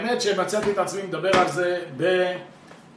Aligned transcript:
האמת 0.00 0.20
שמצאתי 0.20 0.70
את 0.70 0.78
עצמי 0.78 1.02
מדבר 1.02 1.36
על 1.36 1.48
זה 1.48 1.80
ב... 1.96 2.32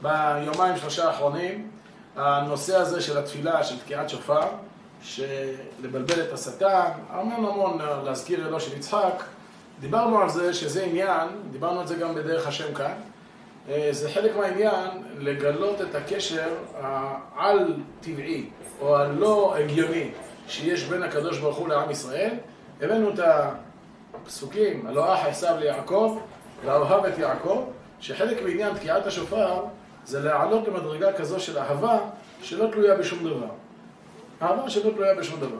ביומיים 0.01 0.77
שלושה 0.77 1.07
האחרונים, 1.07 1.69
הנושא 2.15 2.75
הזה 2.75 3.01
של 3.01 3.17
התפילה, 3.17 3.63
של 3.63 3.79
תקיעת 3.79 4.09
שופר, 4.09 4.47
שלבלבל 5.01 6.21
את 6.21 6.33
השטן, 6.33 6.89
המון 7.09 7.45
המון 7.45 7.77
להזכיר 8.05 8.47
אלו 8.47 8.59
של 8.59 8.77
יצחק, 8.77 9.23
דיברנו 9.79 10.21
על 10.21 10.29
זה 10.29 10.53
שזה 10.53 10.83
עניין, 10.83 11.27
דיברנו 11.51 11.79
על 11.79 11.87
זה 11.87 11.95
גם 11.95 12.15
בדרך 12.15 12.47
השם 12.47 12.73
כאן, 12.73 12.93
אה, 13.69 13.87
זה 13.91 14.09
חלק 14.09 14.35
מהעניין 14.37 14.89
לגלות 15.19 15.81
את 15.81 15.95
הקשר 15.95 16.49
העל-טבעי 16.81 18.49
או 18.81 18.97
הלא 18.97 19.55
הגיוני 19.57 20.11
שיש 20.47 20.83
בין 20.83 21.03
הקדוש 21.03 21.39
ברוך 21.39 21.57
הוא 21.57 21.67
לעם 21.67 21.91
ישראל. 21.91 22.33
הבאנו 22.81 23.09
את 23.09 23.19
הפסוקים, 24.13 24.87
הלא 24.87 25.13
אח 25.13 25.19
עשיו 25.25 25.55
ליעקב, 25.59 26.19
ואוהב 26.65 27.05
את 27.05 27.17
יעקב, 27.17 27.63
שחלק 27.99 28.41
מעניין 28.41 28.73
תקיעת 28.73 29.07
השופר 29.07 29.63
זה 30.05 30.19
להעלות 30.19 30.67
למדרגה 30.67 31.13
כזו 31.13 31.39
של 31.39 31.57
אהבה 31.57 31.99
שלא 32.41 32.67
תלויה 32.71 32.95
בשום 32.95 33.19
דבר. 33.23 33.49
אהבה 34.41 34.69
שלא 34.69 34.91
תלויה 34.91 35.15
בשום 35.15 35.39
דבר. 35.39 35.57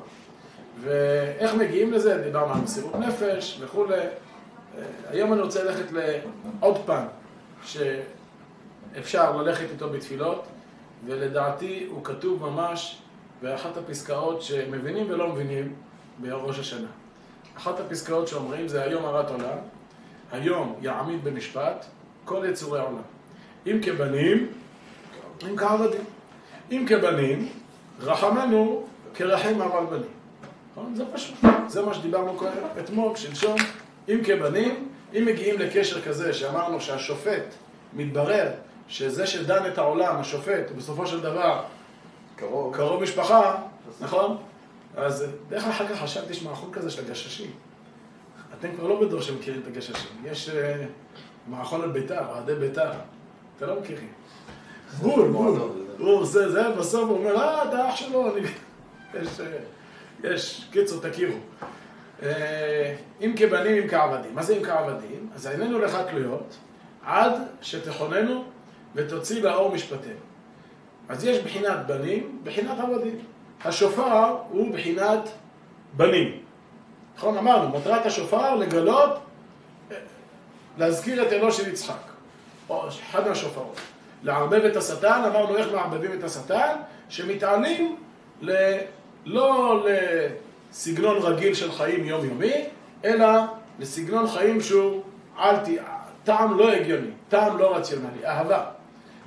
ואיך 0.81 1.53
מגיעים 1.53 1.93
לזה? 1.93 2.21
דיברנו 2.23 2.53
על 2.53 2.59
מסירות 2.59 2.95
נפש 2.95 3.59
וכולי. 3.61 3.95
אה, 3.95 4.07
היום 5.09 5.33
אני 5.33 5.41
רוצה 5.41 5.63
ללכת 5.63 5.85
לעוד 5.91 6.77
פן 6.85 7.05
שאפשר 7.63 9.37
ללכת 9.37 9.65
איתו 9.71 9.89
בתפילות, 9.89 10.43
ולדעתי 11.05 11.87
הוא 11.89 12.03
כתוב 12.03 12.49
ממש 12.49 13.01
באחת 13.41 13.77
הפסקאות 13.77 14.41
שמבינים 14.41 15.05
ולא 15.09 15.29
מבינים 15.29 15.73
בראש 16.21 16.59
השנה. 16.59 16.87
אחת 17.57 17.79
הפסקאות 17.79 18.27
שאומרים 18.27 18.67
זה 18.67 18.83
היום 18.83 19.05
הרת 19.05 19.29
עולם, 19.29 19.57
היום 20.33 20.75
יעמיד 20.81 21.23
במשפט 21.23 21.85
כל 22.25 22.45
יצורי 22.49 22.79
העולם. 22.79 23.01
אם 23.67 23.79
כבנים, 23.83 24.47
אם 25.43 25.57
כעבדים. 25.57 26.03
אם 26.71 26.85
כבנים, 26.89 27.49
רחמנו 27.99 28.85
כרחם 29.15 29.61
אבל 29.61 29.85
בנים. 29.85 30.09
נכון? 30.71 30.95
זה 30.95 31.03
פשוט. 31.13 31.35
זה 31.67 31.81
מה 31.81 31.93
שדיברנו 31.93 32.39
אתמול, 32.79 33.15
שלשום. 33.15 33.55
אם 34.09 34.19
כבנים, 34.25 34.89
אם 35.13 35.25
מגיעים 35.25 35.59
לקשר 35.59 36.01
כזה 36.01 36.33
שאמרנו 36.33 36.81
שהשופט 36.81 37.43
מתברר 37.93 38.51
שזה 38.87 39.27
שדן 39.27 39.65
את 39.67 39.77
העולם, 39.77 40.15
השופט, 40.15 40.71
בסופו 40.77 41.07
של 41.07 41.21
דבר 41.21 41.63
קרוב, 42.35 42.75
קרוב 42.75 43.03
משפחה, 43.03 43.55
נכון? 44.01 44.37
אז 44.95 45.25
דרך 45.49 45.67
אחר 45.67 45.87
כך 45.87 45.99
חשבתי 45.99 46.33
שמערכון 46.33 46.71
כזה 46.73 46.91
של 46.91 47.05
הגששים. 47.05 47.51
אתם 48.59 48.67
כבר 48.75 48.87
לא 48.87 49.01
בדור 49.01 49.21
שמכירים 49.21 49.61
את 49.61 49.67
הגששים. 49.67 50.23
יש 50.25 50.49
uh, 50.49 50.53
מערכון 51.47 51.81
על 51.81 51.89
ביתר, 51.89 52.27
אוהדי 52.29 52.55
ביתר. 52.55 52.91
אתם 53.57 53.65
לא 53.67 53.79
מכירים. 53.79 54.07
בול, 55.01 55.31
בול. 55.31 55.59
הוא 55.97 56.19
עושה 56.19 56.49
זה, 56.49 56.69
בסוף 56.69 57.09
הוא 57.09 57.17
אומר, 57.17 57.35
אה, 57.35 57.69
אתה 57.69 57.89
אח 57.89 57.95
שלו, 57.95 58.37
אני... 58.37 58.47
יש, 59.21 59.39
uh, 59.39 59.43
יש, 60.23 60.67
קיצור, 60.71 61.01
תכירו. 61.01 61.37
אה, 62.23 62.95
אם 63.21 63.33
כבנים, 63.37 63.83
אם 63.83 63.87
כעבדים. 63.87 64.35
מה 64.35 64.43
זה 64.43 64.57
אם 64.57 64.63
כעבדים? 64.63 65.29
אז 65.35 65.45
עינינו 65.45 65.79
לך 65.79 65.97
תלויות 66.09 66.57
עד 67.05 67.31
שתכוננו 67.61 68.43
ותוציא 68.95 69.43
לאור 69.43 69.71
משפטנו. 69.71 70.13
אז 71.09 71.25
יש 71.25 71.39
בחינת 71.39 71.87
בנים, 71.87 72.39
בחינת 72.43 72.79
עבדים. 72.79 73.19
השופר 73.65 74.35
הוא 74.49 74.73
בחינת 74.73 75.29
בנים. 75.97 76.42
נכון? 77.17 77.37
אמרנו, 77.37 77.77
מטרת 77.77 78.05
השופר 78.05 78.55
לגלות, 78.55 79.19
אה, 79.91 79.97
להזכיר 80.77 81.27
את 81.27 81.33
אלו 81.33 81.51
של 81.51 81.69
יצחק. 81.69 82.13
או 82.69 82.87
אחד 82.87 83.27
מהשופרות. 83.27 83.79
לערבב 84.23 84.65
את 84.65 84.75
השטן, 84.75 85.21
אמרנו 85.25 85.57
איך 85.57 85.67
מערבבים 85.71 86.11
את 86.19 86.23
השטן, 86.23 86.75
שמתעלים 87.09 87.95
ל... 88.41 88.77
לא 89.25 89.85
לסגנון 90.71 91.17
רגיל 91.17 91.53
של 91.53 91.71
חיים 91.71 92.05
יומיומי, 92.05 92.65
אלא 93.05 93.27
לסגנון 93.79 94.27
חיים 94.27 94.61
שהוא 94.61 95.03
על 95.37 95.55
טעם 96.23 96.57
לא 96.57 96.71
הגיוני, 96.71 97.07
טעם 97.29 97.57
לא 97.57 97.75
רציונלי, 97.75 98.25
אהבה. 98.25 98.65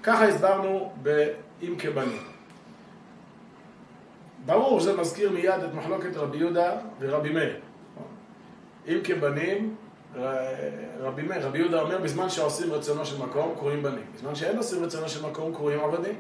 ככה 0.02 0.24
הסברנו 0.24 0.92
ב"אם 1.02 1.76
כבנים". 1.78 2.22
ברור 4.46 4.80
שזה 4.80 4.96
מזכיר 4.96 5.30
מיד 5.30 5.60
את 5.64 5.74
מחלוקת 5.74 6.16
רבי 6.16 6.38
יהודה 6.38 6.72
ורבי 7.00 7.30
מאיר. 7.30 7.56
אם 8.88 8.98
כבנים, 9.04 9.76
רבי 11.00 11.22
מאיר, 11.22 11.46
רבי 11.46 11.58
יהודה 11.58 11.80
אומר, 11.80 11.98
בזמן 11.98 12.30
שעושים 12.30 12.72
רצונו 12.72 13.06
של 13.06 13.22
מקום, 13.22 13.54
קרואים 13.58 13.82
בנים. 13.82 14.04
בזמן 14.14 14.34
שאין 14.34 14.56
עושים 14.56 14.84
רצונו 14.84 15.08
של 15.08 15.26
מקום, 15.26 15.54
קרואים 15.54 15.80
עבדים. 15.80 16.14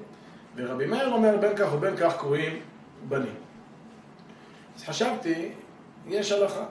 ורבי 0.56 0.86
מאיר 0.86 1.12
אומר, 1.12 1.36
בין 1.36 1.56
כך 1.56 1.74
ובין 1.74 1.96
כך 1.96 2.16
קרואים 2.16 2.60
בנים. 3.08 3.34
אז 4.76 4.84
חשבתי, 4.84 5.48
יש 6.08 6.32
הלכה. 6.32 6.64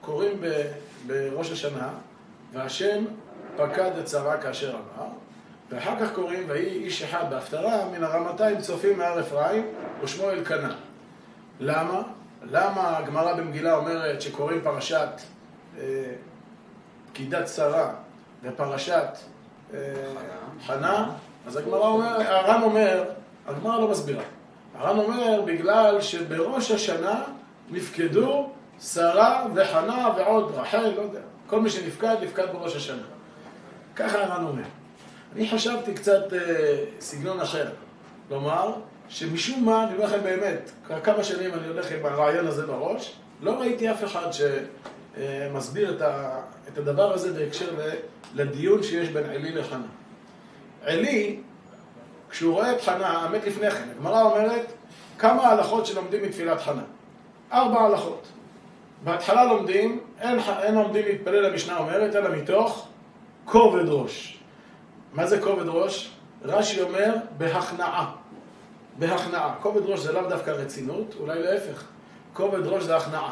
קוראים 0.00 0.36
ב, 0.40 0.62
בראש 1.06 1.50
השנה, 1.52 1.88
והשם 2.52 3.04
פקד 3.56 3.90
את 4.00 4.08
שרה 4.08 4.36
כאשר 4.38 4.70
אמר, 4.70 5.08
ואחר 5.70 6.00
כך 6.00 6.12
קוראים, 6.14 6.44
ויהי 6.48 6.84
איש 6.84 7.02
אחד 7.02 7.30
בהפטרה, 7.30 7.88
מן 7.92 8.04
הרמתיים 8.04 8.60
צופים 8.60 8.98
מהר 8.98 9.20
אפרים, 9.20 9.66
ושמו 10.02 10.30
אלקנה. 10.30 10.74
למה? 11.60 12.02
למה 12.50 12.98
הגמרא 12.98 13.32
במגילה 13.34 13.76
אומרת 13.76 14.22
שקוראים 14.22 14.60
פרשת 14.62 15.08
אה, 15.78 15.84
פקידת 17.08 17.48
שרה 17.48 17.90
ופרשת 18.42 19.08
אה, 19.74 19.78
חנה? 20.66 21.10
אז 21.46 21.56
הגמרא 21.56 21.86
אומר, 21.86 22.20
הר"ן 22.20 22.62
אומר, 22.62 23.04
הגמרא 23.46 23.80
לא 23.80 23.88
מסבירה. 23.88 24.22
הר"ן 24.78 24.98
אומר, 24.98 25.42
בגלל 25.46 26.00
שבראש 26.00 26.70
השנה 26.70 27.22
נפקדו 27.70 28.50
שרה 28.80 29.46
וחנה 29.54 30.08
ועוד 30.16 30.52
רחל, 30.54 30.92
לא 30.96 31.02
יודע. 31.02 31.20
כל 31.46 31.60
מי 31.60 31.70
שנפקד, 31.70 32.16
נפקד 32.22 32.46
בראש 32.52 32.76
השנה. 32.76 33.02
ככה 33.96 34.22
הר"ן 34.22 34.44
אומר. 34.44 34.62
אני 35.36 35.50
חשבתי 35.50 35.94
קצת 35.94 36.32
אה, 36.32 36.84
סגנון 37.00 37.40
אחר. 37.40 37.68
כלומר, 38.28 38.72
שמשום 39.08 39.64
מה, 39.64 39.84
אני 39.84 39.94
אומר 39.94 40.04
לכם 40.04 40.22
באמת, 40.22 40.70
כמה 41.02 41.24
שנים 41.24 41.54
אני 41.54 41.68
הולך 41.68 41.90
עם 41.90 42.06
הרעיון 42.06 42.46
הזה 42.46 42.66
בראש, 42.66 43.16
לא 43.42 43.50
ראיתי 43.50 43.90
אף 43.90 44.04
אחד 44.04 44.26
שמסביר 44.32 45.96
את, 46.68 46.78
הדבר 46.78 47.12
הזה 47.12 47.32
בהקשר 47.32 47.66
לדיון 48.34 48.82
שיש 48.82 49.08
בין 49.08 49.24
עלי 49.30 49.52
לחנה. 49.52 49.86
עלי, 50.82 51.40
כשהוא 52.30 52.54
רואה 52.54 52.72
את 52.72 52.80
חנה, 52.80 53.08
האמת 53.08 53.44
לפני 53.46 53.70
כן, 53.70 53.88
הגמרא 53.96 54.22
אומרת 54.22 54.72
כמה 55.18 55.48
הלכות 55.48 55.86
שלומדים 55.86 56.22
מתפילת 56.22 56.60
חנה. 56.60 56.82
ארבע 57.52 57.80
הלכות. 57.80 58.26
בהתחלה 59.04 59.44
לומדים, 59.44 60.00
אין, 60.20 60.38
אין 60.62 60.76
עומדים 60.76 61.04
להתפלל, 61.04 61.44
המשנה 61.44 61.78
אומרת, 61.78 62.16
אלא 62.16 62.36
מתוך 62.36 62.88
כובד 63.44 63.88
ראש. 63.88 64.38
מה 65.12 65.26
זה 65.26 65.40
כובד 65.40 65.68
ראש? 65.68 66.10
רש"י 66.44 66.82
אומר, 66.82 67.14
בהכנעה. 67.38 68.12
בהכנעה. 68.98 69.54
כובד 69.62 69.86
ראש 69.86 70.00
זה 70.00 70.12
לאו 70.12 70.28
דווקא 70.28 70.50
רצינות, 70.50 71.14
אולי 71.20 71.42
להפך. 71.42 71.84
כובד 72.32 72.66
ראש 72.66 72.82
זה 72.82 72.96
הכנעה. 72.96 73.30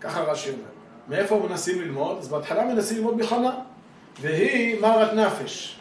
ככה 0.00 0.20
רש"י 0.20 0.50
אומר. 0.50 0.62
מאיפה 1.08 1.46
מנסים 1.48 1.80
ללמוד? 1.80 2.18
אז 2.18 2.28
בהתחלה 2.28 2.64
מנסים 2.64 2.96
ללמוד 2.96 3.18
בחנה. 3.18 3.50
והיא 4.20 4.80
מרת 4.80 5.12
נפש. 5.12 5.76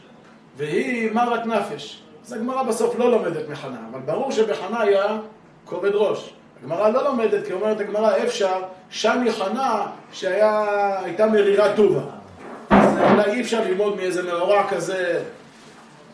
והיא 0.58 1.12
מרת 1.12 1.46
נפש. 1.46 2.04
אז 2.26 2.34
הגמרא 2.34 2.64
בסוף 2.64 3.00
לא 3.00 3.12
לומדת 3.12 3.50
מחנה, 3.50 3.78
אבל 3.92 4.00
ברור 4.00 4.32
שבחנה 4.32 4.82
היה 4.82 5.18
כובד 5.66 5.92
ראש. 5.94 6.34
הגמרא 6.62 6.90
לא 6.90 7.04
לומדת, 7.04 7.46
כי 7.48 7.54
אומרת 7.54 7.80
הגמרא, 7.80 8.18
אפשר, 8.18 8.62
שם 8.90 9.26
חנה 9.32 9.88
שהייתה 10.12 11.26
מרירה 11.32 11.76
טובה. 11.76 12.02
אז 12.70 12.98
אולי 13.12 13.32
אי 13.32 13.42
אפשר 13.42 13.62
ללמוד 13.62 13.96
מאיזה 13.96 14.24
מאורע 14.24 14.68
כזה. 14.70 15.24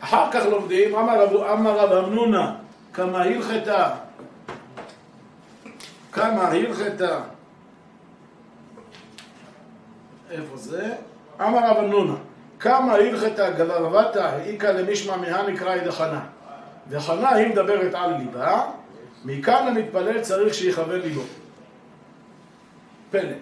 אחר 0.00 0.30
כך 0.32 0.46
לומדים, 0.50 0.94
אמר 0.96 1.24
רב 1.62 1.92
אמנונה, 1.92 2.54
כמה 2.92 3.22
הלכתה, 3.22 3.90
כמה 6.12 6.48
הלכתה, 6.48 7.20
איפה 10.30 10.56
זה? 10.56 10.94
אמר 11.40 11.70
רב 11.70 11.76
אמנונה, 11.76 12.14
כמה 12.60 12.94
הלכתה 12.94 13.50
גברבתה 13.50 14.36
איכא 14.36 14.66
למישמע 14.66 15.16
מהא 15.16 15.50
נקרא 15.50 15.74
ידחנה. 15.74 16.20
וחנה 16.88 17.30
היא 17.30 17.48
מדברת 17.48 17.94
על 17.94 18.14
ליבה, 18.16 18.66
מכאן 19.24 19.66
המתפלל 19.66 20.20
צריך 20.20 20.54
שיכוון 20.54 21.00
ליבו. 21.00 21.22
פלא. 23.10 23.36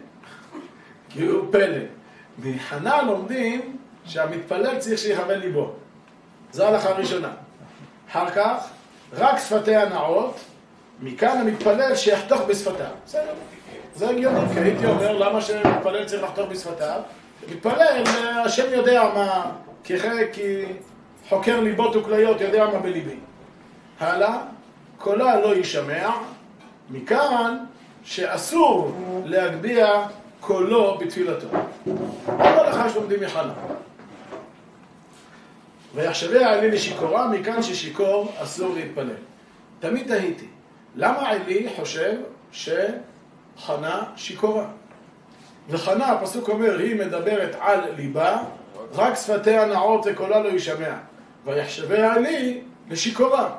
כאילו 1.11 1.53
פלא. 1.53 1.85
מחנה 2.39 3.03
לומדים 3.03 3.77
שהמתפלל 4.05 4.79
צריך 4.79 4.99
שיכוון 4.99 5.39
ליבו. 5.39 5.73
זו 6.53 6.67
הלכה 6.67 6.91
ראשונה. 6.91 7.31
אחר 8.11 8.31
כך, 8.31 8.69
רק 9.13 9.39
שפתיה 9.39 9.89
נעות, 9.89 10.35
מכאן 11.03 11.39
המתפלל 11.39 11.95
שיחתוך 11.97 12.41
בשפתיו. 12.49 12.87
בסדר. 13.07 13.33
זה 13.95 14.09
הגיוני, 14.09 14.41
כי 14.55 14.61
הייתי 14.61 14.87
אומר 14.87 15.13
למה 15.19 15.41
שמתפלל 15.41 16.05
צריך 16.05 16.23
לחתוך 16.23 16.49
בשפתיו? 16.51 17.01
מתפלל, 17.51 18.03
השם 18.45 18.73
יודע 18.73 19.03
מה, 19.15 19.51
כי 20.33 20.65
חוקר 21.29 21.61
ליבות 21.61 21.97
וכליות 21.97 22.41
יודע 22.41 22.67
מה 22.67 22.79
בליבי. 22.79 23.17
הלאה, 24.01 24.39
קולה 24.99 25.41
לא 25.41 25.55
יישמע, 25.55 26.11
מכאן 26.91 27.59
שאסור 28.05 28.93
להגביה 29.25 30.07
קולו 30.41 30.99
בתפילתו. 30.99 31.47
כל 32.25 32.43
הלכה 32.43 32.91
שלומדים 32.91 33.21
מחנה. 33.21 33.53
ויחשביה 35.95 36.53
עלי 36.53 36.71
לשיכורה, 36.71 37.29
מכאן 37.29 37.63
ששיכור 37.63 38.33
אסור 38.39 38.75
להתפלל. 38.75 39.15
תמיד 39.81 40.07
תהיתי, 40.07 40.47
למה 40.95 41.29
עלי 41.29 41.69
חושב 41.77 42.15
שחנה 42.53 44.03
שיכורה? 44.17 44.65
וחנה, 45.69 46.07
הפסוק 46.07 46.49
אומר, 46.49 46.79
היא 46.79 46.97
מדברת 46.97 47.57
על 47.61 47.81
ליבה, 47.97 48.43
רק 48.95 49.15
שפתיה 49.15 49.67
נעות 49.67 50.07
וקולה 50.07 50.41
לא 50.41 50.49
יישמע. 50.49 50.95
ויחשביה 51.45 52.15
עלי 52.15 52.61
לשיכורה. 52.91 53.51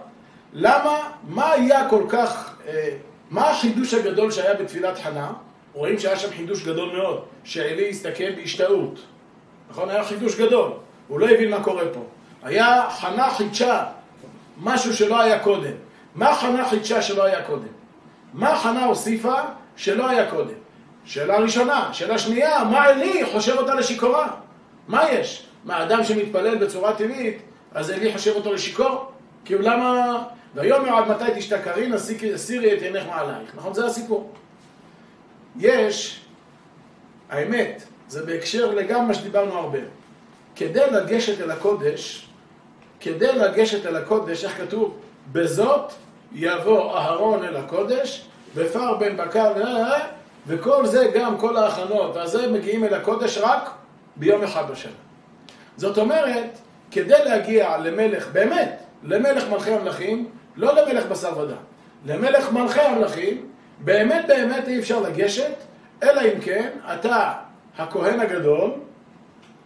למה, 0.53 1.11
מה 1.23 1.51
היה 1.51 1.89
כל 1.89 2.03
כך, 2.09 2.55
אה, 2.67 2.89
מה 3.29 3.49
החידוש 3.49 3.93
הגדול 3.93 4.31
שהיה 4.31 4.53
בתפילת 4.53 4.97
חנה? 4.97 5.33
רואים 5.73 5.99
שהיה 5.99 6.19
שם 6.19 6.29
חידוש 6.29 6.63
גדול 6.63 6.95
מאוד, 6.97 7.23
שעלי 7.43 7.89
הסתכל 7.89 8.31
בהשתאות. 8.35 8.99
נכון? 9.69 9.89
היה 9.89 10.03
חידוש 10.03 10.35
גדול. 10.35 10.71
הוא 11.07 11.19
לא 11.19 11.29
הבין 11.29 11.49
מה 11.49 11.63
קורה 11.63 11.83
פה. 11.93 12.03
היה, 12.43 12.89
חנה 12.89 13.29
חידשה 13.29 13.83
משהו 14.57 14.93
שלא 14.93 15.21
היה 15.21 15.39
קודם. 15.39 15.73
מה 16.15 16.35
חנה 16.35 16.69
חידשה 16.69 17.01
שלא 17.01 17.23
היה 17.23 17.43
קודם? 17.43 17.67
מה 18.33 18.57
חנה 18.57 18.85
הוסיפה 18.85 19.35
שלא 19.75 20.09
היה 20.09 20.29
קודם? 20.29 20.53
שאלה 21.05 21.37
ראשונה. 21.37 21.89
שאלה 21.93 22.19
שנייה, 22.19 22.63
מה 22.63 22.83
עלי 22.83 23.25
חושב 23.33 23.55
אותה 23.57 23.75
לשיכורה? 23.75 24.27
מה 24.87 25.11
יש? 25.11 25.45
מה, 25.65 25.83
אדם 25.83 26.03
שמתפלל 26.03 26.57
בצורה 26.57 26.95
טבעית, 26.95 27.37
אז 27.73 27.89
עלי 27.89 28.13
חושב 28.13 28.31
אותו 28.35 28.53
לשיכור? 28.53 29.11
כאילו 29.45 29.61
למה... 29.61 30.23
ויאמר 30.55 30.97
עד 30.97 31.07
מתי 31.07 31.39
תשתכרין, 31.39 31.93
הסירי 32.33 32.77
את 32.77 32.81
עינך 32.81 33.07
מעלייך. 33.07 33.55
נכון? 33.55 33.73
זה 33.73 33.85
הסיפור. 33.85 34.33
יש, 35.59 36.21
האמת, 37.29 37.83
זה 38.07 38.25
בהקשר 38.25 38.71
לגמרי 38.71 39.05
מה 39.05 39.13
שדיברנו 39.13 39.53
הרבה. 39.53 39.79
כדי 40.55 40.91
לגשת 40.91 41.41
אל 41.41 41.51
הקודש, 41.51 42.28
כדי 42.99 43.31
לגשת 43.31 43.85
אל 43.85 43.95
הקודש, 43.95 44.43
איך 44.43 44.57
כתוב? 44.57 44.97
בזאת 45.31 45.91
יבוא 46.31 46.97
אהרון 46.97 47.45
אל 47.45 47.55
הקודש, 47.57 48.25
ופר 48.55 48.97
בן 48.97 49.17
בקר, 49.17 49.53
וכל 50.47 50.85
זה 50.85 51.11
גם, 51.15 51.37
כל 51.37 51.57
ההכנות, 51.57 52.17
אז 52.17 52.35
הם 52.35 52.53
מגיעים 52.53 52.83
אל 52.83 52.93
הקודש 52.93 53.37
רק 53.37 53.69
ביום 54.15 54.43
אחד 54.43 54.71
בשנה. 54.71 54.91
זאת 55.77 55.97
אומרת, 55.97 56.57
כדי 56.91 57.25
להגיע 57.25 57.77
למלך, 57.77 58.27
באמת, 58.31 58.79
למלך 59.03 59.49
מלכי 59.49 59.71
המלכים, 59.71 60.29
לא 60.55 60.75
למלך 60.75 61.05
בשר 61.05 61.39
ודם, 61.39 61.55
למלך 62.05 62.51
מלכי 62.51 62.81
המלכים, 62.81 63.45
באמת 63.79 64.25
באמת 64.27 64.67
אי 64.67 64.79
אפשר 64.79 64.99
לגשת, 64.99 65.53
אלא 66.03 66.21
אם 66.21 66.39
כן 66.41 66.69
אתה 66.93 67.33
הכהן 67.77 68.19
הגדול, 68.19 68.71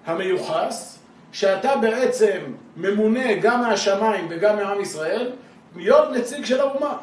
המיוחס, 0.06 1.00
שאתה 1.34 1.76
בעצם 1.76 2.38
ממונה 2.78 3.34
גם 3.42 3.62
מהשמיים 3.62 4.28
וגם 4.30 4.56
מעם 4.56 4.82
ישראל, 4.82 5.32
להיות 5.76 6.12
נציג 6.12 6.46
של 6.46 6.60
האומה. 6.60 6.98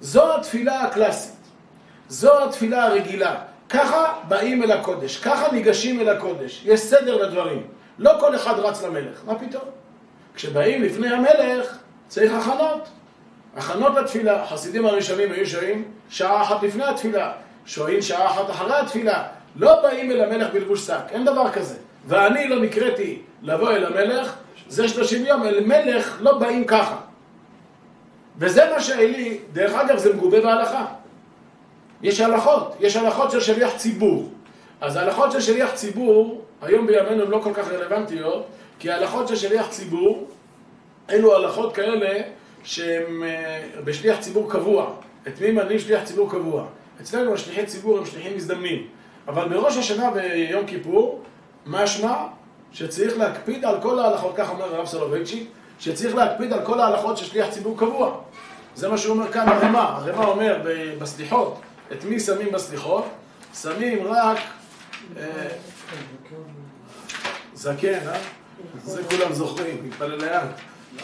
זו 0.00 0.34
התפילה 0.34 0.80
הקלאסית, 0.80 1.40
זו 2.08 2.44
התפילה 2.44 2.84
הרגילה. 2.84 3.34
ככה 3.68 4.12
באים 4.28 4.62
אל 4.62 4.72
הקודש, 4.72 5.16
ככה 5.16 5.52
ניגשים 5.52 6.00
אל 6.00 6.08
הקודש, 6.08 6.62
יש 6.64 6.80
סדר 6.80 7.22
לדברים. 7.22 7.66
לא 7.98 8.12
כל 8.20 8.34
אחד 8.34 8.58
רץ 8.58 8.82
למלך, 8.82 9.20
מה 9.26 9.38
פתאום? 9.38 9.64
כשבאים 10.34 10.82
לפני 10.82 11.08
המלך 11.08 11.78
צריך 12.08 12.32
הכנות. 12.32 12.88
הכנות 13.56 13.94
לתפילה, 13.94 14.42
החסידים 14.42 14.86
הראשונים 14.86 15.32
היו 15.32 15.46
שוהים 15.46 15.84
שעה 16.08 16.42
אחת 16.42 16.62
לפני 16.62 16.84
התפילה, 16.84 17.32
שוהים 17.66 18.02
שעה 18.02 18.26
אחת 18.26 18.50
אחרי 18.50 18.76
התפילה, 18.76 19.24
לא 19.56 19.82
באים 19.82 20.10
אל 20.10 20.20
המלך 20.20 20.52
בלבוש 20.52 20.86
שק, 20.86 21.02
אין 21.10 21.24
דבר 21.24 21.50
כזה. 21.52 21.74
ואני 22.06 22.48
לא 22.48 22.62
נקראתי 22.62 23.18
לבוא 23.42 23.70
אל 23.70 23.84
המלך, 23.84 24.34
זה 24.68 24.88
שלושים 24.88 25.26
יום, 25.26 25.42
אל 25.42 25.64
מלך 25.64 26.18
לא 26.20 26.38
באים 26.38 26.64
ככה. 26.64 26.96
וזה 28.38 28.70
מה 28.74 28.80
שעלי, 28.80 29.38
דרך 29.52 29.74
אגב 29.74 29.98
זה 29.98 30.14
מגובה 30.14 30.40
בהלכה. 30.40 30.86
יש 32.02 32.20
הלכות, 32.20 32.76
יש 32.80 32.96
הלכות 32.96 33.30
של 33.30 33.40
שליח 33.40 33.76
ציבור. 33.76 34.28
אז 34.80 34.96
ההלכות 34.96 35.32
של 35.32 35.40
שליח 35.40 35.74
ציבור, 35.74 36.44
היום 36.62 36.86
בימינו 36.86 37.22
הן 37.22 37.30
לא 37.30 37.40
כל 37.42 37.54
כך 37.54 37.68
רלוונטיות, 37.68 38.46
כי 38.78 38.90
ההלכות 38.90 39.28
של 39.28 39.36
שליח 39.36 39.68
ציבור, 39.68 40.28
אלו 41.10 41.36
הלכות 41.36 41.74
כאלה 41.74 42.22
שהם 42.64 43.22
אה, 43.24 43.60
בשליח 43.84 44.20
ציבור 44.20 44.50
קבוע. 44.50 44.90
את 45.28 45.40
מי 45.40 45.50
מנים 45.50 45.78
שליח 45.78 46.04
ציבור 46.04 46.30
קבוע? 46.30 46.66
אצלנו 47.00 47.34
השליחי 47.34 47.66
ציבור 47.66 47.98
הם 47.98 48.06
שליחים 48.06 48.36
מזדמנים. 48.36 48.86
אבל 49.28 49.48
בראש 49.48 49.76
השנה 49.76 50.10
ויום 50.14 50.66
כיפור, 50.66 51.22
משמע 51.66 52.26
שצריך 52.72 53.16
להקפיד 53.18 53.64
על 53.64 53.82
כל 53.82 53.98
ההלכות, 53.98 54.34
כך 54.36 54.50
אומר 54.50 54.74
הרב 54.74 54.86
סולובייצ'יק, 54.86 55.48
שצריך 55.78 56.14
להקפיד 56.14 56.52
על 56.52 56.64
כל 56.64 56.80
ההלכות 56.80 57.16
של 57.16 57.24
שליח 57.24 57.50
ציבור 57.50 57.78
קבוע. 57.78 58.20
זה 58.74 58.88
מה 58.88 58.98
שהוא 58.98 59.14
אומר 59.16 59.32
כאן 59.32 59.48
הרמ"א. 59.48 59.78
הרמ"א 59.78 60.24
אומר 60.24 60.62
בסליחות, 60.98 61.60
את 61.92 62.04
מי 62.04 62.20
שמים 62.20 62.52
בסליחות? 62.52 63.04
שמים 63.62 64.06
רק 64.06 64.38
אה, 65.16 65.48
זקן, 67.54 68.08
אה? 68.08 68.18
זה 68.84 69.02
כולם 69.04 69.32
זוכרים, 69.32 69.84
מתפלל 69.84 70.20
ליד. 70.20 70.50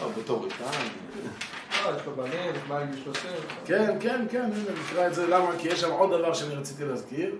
לא, 0.01 0.09
בתור 0.19 0.45
איתן. 0.45 0.65
אה, 0.65 1.97
יש 1.97 2.07
לו 2.07 2.12
בנים, 2.12 2.91
גיל 2.91 3.03
30? 3.05 3.31
כן, 3.65 3.97
כן, 4.01 4.27
כן, 4.31 4.43
הנה, 4.43 4.81
נקרא 4.85 5.07
את 5.07 5.15
זה, 5.15 5.27
למה? 5.27 5.51
כי 5.59 5.69
יש 5.69 5.81
שם 5.81 5.91
עוד 5.91 6.11
דבר 6.11 6.35
שאני 6.35 6.55
רציתי 6.55 6.85
להזכיר. 6.85 7.35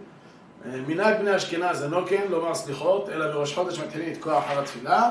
מנהג 0.65 1.21
בני 1.21 1.37
אשכנז 1.37 1.83
הנוקן 1.83 2.23
לומר 2.31 2.55
סליחות, 2.55 3.09
אלא 3.09 3.27
בראש 3.27 3.55
חודש 3.55 3.79
מתחילים 3.79 4.11
לתקוע 4.13 4.39
אחר 4.39 4.61
התפילה. 4.61 5.11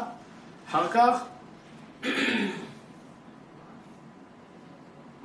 אחר 0.70 0.88
כך, 0.88 1.24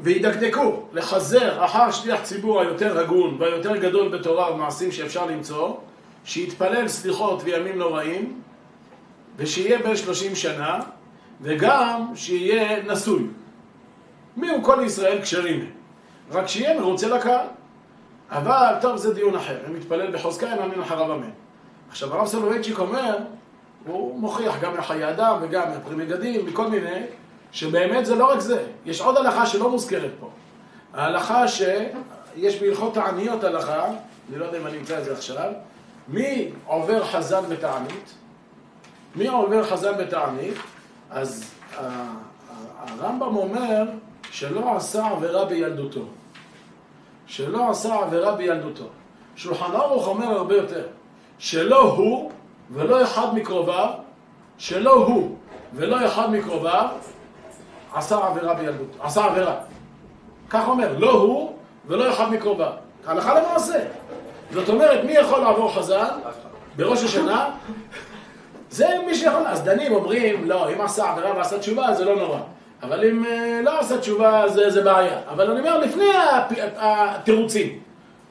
וידקדקו 0.00 0.82
לחזר 0.93 1.64
אחר 1.64 1.90
שליח 1.90 2.22
ציבור 2.22 2.60
היותר 2.60 2.98
הגון 2.98 3.36
והיותר 3.40 3.76
גדול 3.76 4.08
בתורה 4.08 4.54
ומעשים 4.54 4.93
שאפשר 4.93 5.26
למצוא, 5.26 5.74
שיתפלל 6.24 6.88
סליחות 6.88 7.40
וימים 7.44 7.78
נוראים, 7.78 8.40
ושיהיה 9.36 9.78
בן 9.78 9.96
שלושים 9.96 10.34
שנה, 10.34 10.81
וגם 11.40 12.12
שיהיה 12.14 12.82
נשוי. 12.82 13.26
מי 14.36 14.48
הוא 14.48 14.64
כל 14.64 14.82
ישראל 14.86 15.22
כשרים? 15.22 15.70
רק 16.31 16.46
שיהיה 16.46 16.81
מרוצה 16.81 17.08
לקהל. 17.08 17.46
אבל, 18.34 18.74
טוב, 18.81 18.96
זה 18.96 19.14
דיון 19.14 19.34
אחר. 19.34 19.56
אם 19.69 19.74
מתפלל 19.74 20.10
בחוזקה, 20.10 20.50
אין 20.50 20.58
מאמין 20.58 20.81
אחריו 20.81 21.14
אמן. 21.14 21.31
עכשיו, 21.91 22.14
הרב 22.14 22.26
סולובייצ'יק 22.26 22.79
אומר, 22.79 23.17
הוא 23.86 24.20
מוכיח 24.20 24.60
גם 24.60 24.74
מחיי 24.79 25.10
אדם 25.10 25.36
וגם 25.43 25.70
מפרי 25.70 25.96
מגדים, 25.96 26.46
מכל 26.46 26.67
מיני, 26.67 27.00
שבאמת 27.53 28.06
זה 28.06 28.14
לא 28.14 28.32
רק 28.32 28.41
זה. 28.41 28.67
יש 28.86 29.00
עוד 29.00 29.17
הלכה 29.17 29.46
שלא 29.46 29.70
מוזכרת 29.70 30.10
פה. 30.20 30.31
ההלכה 30.94 31.48
שיש 31.48 32.60
בהלכות 32.60 32.96
העניות 32.96 33.44
הלכה, 33.44 33.86
אני 34.31 34.38
לא 34.38 34.44
יודע 34.44 34.58
אם 34.58 34.67
אני 34.67 34.79
אמצא 34.79 34.98
את 34.98 35.05
זה 35.05 35.12
עכשיו, 35.12 35.53
מי 36.08 36.50
עובר 36.67 37.05
חזן 37.05 37.43
בתענית? 37.48 38.14
מי 39.17 39.29
עובר 39.29 39.64
חזן 39.64 39.98
בתענית? 39.98 40.55
אז 41.10 41.50
הרמב"ם 42.98 43.36
אומר 43.36 43.84
שלא 44.31 44.76
עשה 44.76 45.06
עבירה 45.06 45.44
בילדותו. 45.44 46.05
שלא 47.26 47.70
עשה 47.70 47.94
עבירה 47.94 48.32
בילדותו. 48.32 48.84
שולחן 49.36 49.72
ערוך 49.72 50.08
אומר 50.08 50.26
הרבה 50.26 50.56
יותר. 50.56 50.86
שלא 51.38 51.82
הוא 51.82 52.31
ולא 52.70 53.02
אחד 53.02 53.34
מקרוביו, 53.34 53.90
שלא 54.58 54.94
הוא 54.94 55.36
ולא 55.74 56.06
אחד 56.06 56.31
מקרוביו, 56.31 56.88
עשה 57.94 58.16
עבירה 58.26 58.54
בילדותו. 58.54 59.04
עשה 59.04 59.24
עבירה. 59.24 59.54
כך 60.50 60.69
אומר, 60.69 60.98
לא 60.98 61.10
הוא 61.10 61.56
ולא 61.86 62.12
אחד 62.12 62.32
מקרוביו. 62.32 62.70
הלכה 63.06 63.40
למעשה. 63.40 63.84
זאת 64.52 64.69
אומרת, 64.69 65.04
מי 65.04 65.12
יכול 65.12 65.38
לעבור 65.38 65.74
חזן 65.74 66.08
בראש 66.76 67.04
השנה? 67.04 67.50
זה 68.70 68.88
מי 69.06 69.14
שיכול. 69.14 69.46
אז 69.46 69.62
דנים 69.62 69.93
אומרים, 69.93 70.48
לא, 70.48 70.70
אם 70.72 70.81
עשה 70.81 71.10
עבירה 71.10 71.36
ועשה 71.36 71.58
תשובה, 71.58 71.94
זה 71.94 72.04
לא 72.04 72.16
נורא. 72.16 72.38
אבל 72.84 73.08
אם 73.08 73.24
אה, 73.26 73.60
לא 73.62 73.81
עשה 73.81 73.98
תשובה, 73.98 74.48
זה, 74.48 74.70
זה 74.70 74.82
בעיה. 74.82 75.20
אבל 75.29 75.50
אני 75.50 75.60
אומר, 75.60 75.79
לפני 75.79 76.10
התירוצים, 76.76 77.79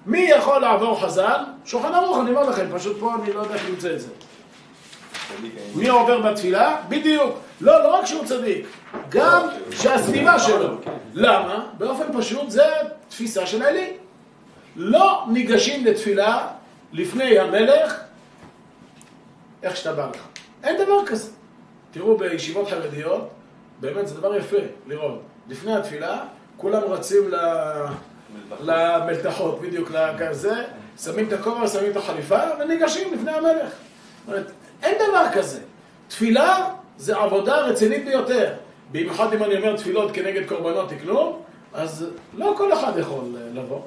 מי 0.05 0.19
יכול 0.19 0.62
לעבור 0.62 1.01
חז"ל? 1.01 1.43
שולחן 1.65 1.93
ערוך, 1.93 2.17
אני 2.19 2.29
אומר 2.29 2.50
לכם, 2.50 2.65
פשוט 2.75 3.00
פה 3.00 3.15
אני 3.15 3.33
לא 3.33 3.39
יודע 3.39 3.55
איך 3.55 3.69
למצוא 3.69 3.89
את 3.89 4.01
זה. 4.01 4.07
מי 5.75 5.89
עובר 5.89 6.22
בתפילה? 6.22 6.77
בדיוק. 6.89 7.39
לא, 7.62 7.83
לא 7.83 7.95
רק 7.95 8.05
שהוא 8.05 8.25
צדיק, 8.25 8.67
גם 9.10 9.48
שהסביבה 9.72 10.39
שלו. 10.39 10.75
למה? 11.13 11.65
באופן 11.77 12.03
פשוט 12.19 12.50
זה 12.50 12.65
תפיסה 13.10 13.45
של 13.45 13.63
אלי. 13.63 13.93
לא 14.75 15.25
ניגשים 15.31 15.86
לתפילה 15.86 16.48
לפני 16.93 17.39
המלך 17.39 18.00
איך 19.63 19.77
שאתה 19.77 19.93
בא 19.93 20.10
לך. 20.10 20.22
אין 20.63 20.83
דבר 20.83 21.05
כזה. 21.05 21.31
תראו, 21.91 22.17
בישיבות 22.17 22.69
חרדיות, 22.69 23.29
באמת 23.83 24.07
זה 24.07 24.15
דבר 24.15 24.35
יפה 24.35 24.57
לראות. 24.87 25.21
לפני 25.49 25.75
התפילה, 25.75 26.19
כולם 26.57 26.81
רצים 26.81 27.29
ל... 27.31 27.35
למלתחות, 28.59 29.61
בדיוק 29.61 29.91
לכזה, 29.91 30.63
שמים 31.03 31.27
את 31.27 31.33
הכובע, 31.33 31.67
שמים 31.67 31.91
את 31.91 31.97
החליפה, 31.97 32.39
וניגשים 32.59 33.13
לפני 33.13 33.31
המלך. 33.31 33.69
זאת 33.69 34.27
אומרת, 34.27 34.51
אין 34.83 34.95
דבר 34.95 35.25
כזה. 35.33 35.59
תפילה 36.07 36.69
זה 36.97 37.15
עבודה 37.17 37.57
רצינית 37.57 38.05
ביותר. 38.05 38.53
במיוחד 38.91 39.33
אם 39.33 39.43
אני 39.43 39.57
אומר 39.57 39.77
תפילות 39.77 40.11
כנגד 40.11 40.47
קורבנות 40.47 40.89
תקנו, 40.89 41.41
אז 41.73 42.05
לא 42.33 42.53
כל 42.57 42.73
אחד 42.73 42.97
יכול 42.97 43.23
לבוא. 43.53 43.81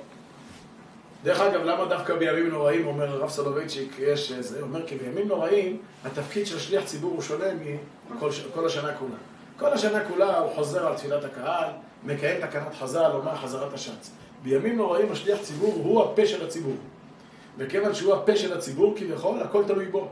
דרך 1.25 1.41
אגב, 1.41 1.65
למה 1.65 1.85
דווקא 1.85 2.15
בימים 2.15 2.49
נוראים, 2.49 2.87
אומר 2.87 3.13
הרב 3.13 3.31
סולובייצ'יק, 3.31 3.97
יש 3.99 4.33
זה, 4.33 4.63
אומר 4.63 4.87
כי 4.87 4.97
בימים 4.97 5.29
נוראים, 5.29 5.79
התפקיד 6.05 6.47
של 6.47 6.59
שליח 6.59 6.85
ציבור 6.85 7.13
הוא 7.13 7.23
שונה 7.23 7.47
מכל 8.11 8.67
השנה 8.67 8.93
כולה. 8.95 9.17
כל 9.59 9.73
השנה 9.73 10.05
כולה 10.05 10.39
הוא 10.39 10.55
חוזר 10.55 10.87
על 10.87 10.95
תפילת 10.95 11.25
הקהל, 11.25 11.69
מקיים 12.05 12.41
תקנת 12.41 12.75
חז"ל, 12.81 13.11
אומר 13.15 13.35
חזרת 13.35 13.75
השץ. 13.75 14.11
בימים 14.43 14.77
נוראים 14.77 15.13
השליח 15.13 15.39
ציבור 15.43 15.75
הוא 15.85 16.03
הפה 16.03 16.27
של 16.27 16.47
הציבור. 16.47 16.77
וכיוון 17.59 17.95
שהוא 17.95 18.15
הפה 18.15 18.37
של 18.37 18.59
הציבור, 18.59 18.95
כביכול, 18.97 19.41
הכל 19.41 19.65
תלוי 19.67 19.87
בו. 19.87 20.09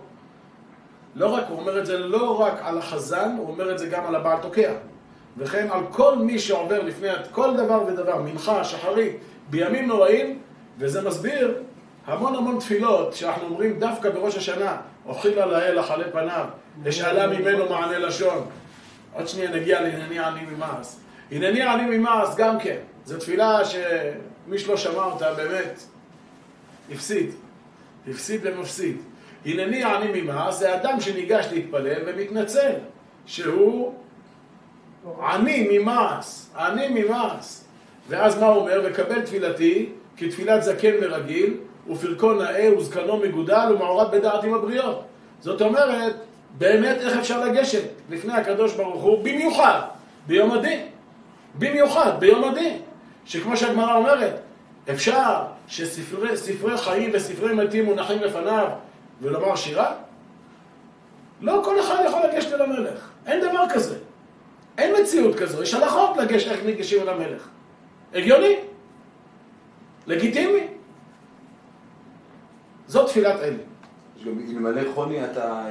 לא 1.14 1.34
רק, 1.34 1.44
הוא 1.48 1.58
אומר 1.58 1.78
את 1.78 1.86
זה 1.86 1.98
לא 1.98 2.40
רק 2.40 2.54
על 2.62 2.78
החזן, 2.78 3.36
הוא 3.38 3.48
אומר 3.48 3.72
את 3.72 3.78
זה 3.78 3.86
גם 3.86 4.06
על 4.06 4.14
הבעל 4.14 4.38
תוקע. 4.42 4.72
וכן 5.38 5.68
על 5.70 5.80
כל 5.90 6.18
מי 6.18 6.38
שעובר 6.38 6.82
לפני 6.82 7.08
כל 7.32 7.56
דבר 7.56 7.82
ודבר, 7.86 8.16
מנחה, 8.16 8.64
שחרית, 8.64 9.16
בימים 9.50 9.86
נוראים, 9.86 10.38
וזה 10.78 11.08
מסביר 11.08 11.54
המון 12.06 12.34
המון 12.34 12.58
תפילות 12.58 13.14
שאנחנו 13.14 13.46
אומרים 13.46 13.78
דווקא 13.78 14.10
בראש 14.10 14.36
השנה, 14.36 14.76
אוכילה 15.06 15.46
לאל 15.46 15.80
אחלה 15.80 16.04
פניו, 16.12 16.46
ושאלה 16.82 17.26
ממנו 17.26 17.68
מענה 17.68 17.98
לשון. 17.98 18.46
עוד 19.14 19.28
שנייה 19.28 19.50
נגיע 19.50 19.80
לענייני 19.80 20.18
עני 20.18 20.40
ממעש. 20.40 20.86
הנני 21.32 21.62
עני 21.62 21.98
ממעש 21.98 22.28
גם 22.36 22.58
כן, 22.60 22.76
זו 23.04 23.18
תפילה 23.18 23.64
שמי 23.64 24.58
שלא 24.58 24.76
שמע 24.76 25.04
אותה 25.04 25.34
באמת 25.34 25.82
הפסיד, 26.92 27.30
הפסיד 28.10 28.40
ומפסיד. 28.44 28.96
הנני 29.46 29.84
עני 29.84 30.22
ממעש 30.22 30.54
זה 30.54 30.74
אדם 30.74 31.00
שניגש 31.00 31.46
להתפלל 31.52 32.02
ומתנצל 32.06 32.72
שהוא 33.26 33.94
עני 35.22 35.68
ממעש, 35.70 36.26
עני 36.56 37.02
ממעש. 37.02 37.60
ואז 38.08 38.38
מה 38.38 38.46
הוא 38.46 38.56
אומר? 38.56 38.82
וקבל 38.84 39.22
תפילתי 39.22 39.88
כתפילת 40.16 40.62
זקן 40.62 40.92
ורגיל, 41.02 41.56
ופרקו 41.90 42.32
נאה 42.32 42.70
וזקנו 42.78 43.16
מגודל 43.16 43.72
ומעורב 43.74 44.16
בדעת 44.16 44.44
עם 44.44 44.54
הבריות. 44.54 45.04
זאת 45.40 45.60
אומרת, 45.62 46.16
באמת 46.58 46.96
איך 46.96 47.16
אפשר 47.16 47.44
לגשת 47.44 47.84
לפני 48.10 48.32
הקדוש 48.32 48.74
ברוך 48.74 49.02
הוא, 49.02 49.24
במיוחד 49.24 49.80
ביום 50.26 50.52
הדין. 50.52 50.86
במיוחד 51.58 52.20
ביום 52.20 52.44
הדין. 52.44 52.82
שכמו 53.24 53.56
שהגמרא 53.56 53.96
אומרת, 53.96 54.40
אפשר 54.90 55.42
שספרי 55.68 56.78
חיים 56.78 57.10
וספרי 57.14 57.54
מתים 57.54 57.84
מונחים 57.84 58.22
לפניו 58.22 58.68
ולומר 59.22 59.56
שירה? 59.56 59.94
לא 61.40 61.60
כל 61.64 61.80
אחד 61.80 62.02
יכול 62.06 62.20
לגשת 62.22 62.52
אל 62.52 62.62
המלך. 62.62 63.10
אין 63.26 63.40
דבר 63.40 63.64
כזה. 63.74 63.98
אין 64.78 65.02
מציאות 65.02 65.38
כזו. 65.38 65.62
יש 65.62 65.74
הלכות 65.74 66.16
לגשת 66.16 66.50
איך 66.50 66.64
ניגשים 66.64 67.02
אל 67.02 67.08
המלך. 67.08 67.48
הגיוני? 68.14 68.56
לגיטימי. 70.06 70.66
זאת 72.86 73.06
תפילת 73.06 73.40
אלה. 73.40 73.56
גם 74.26 74.32
אלמלא 74.50 74.80
חוני 74.94 75.24
אתה... 75.24 75.64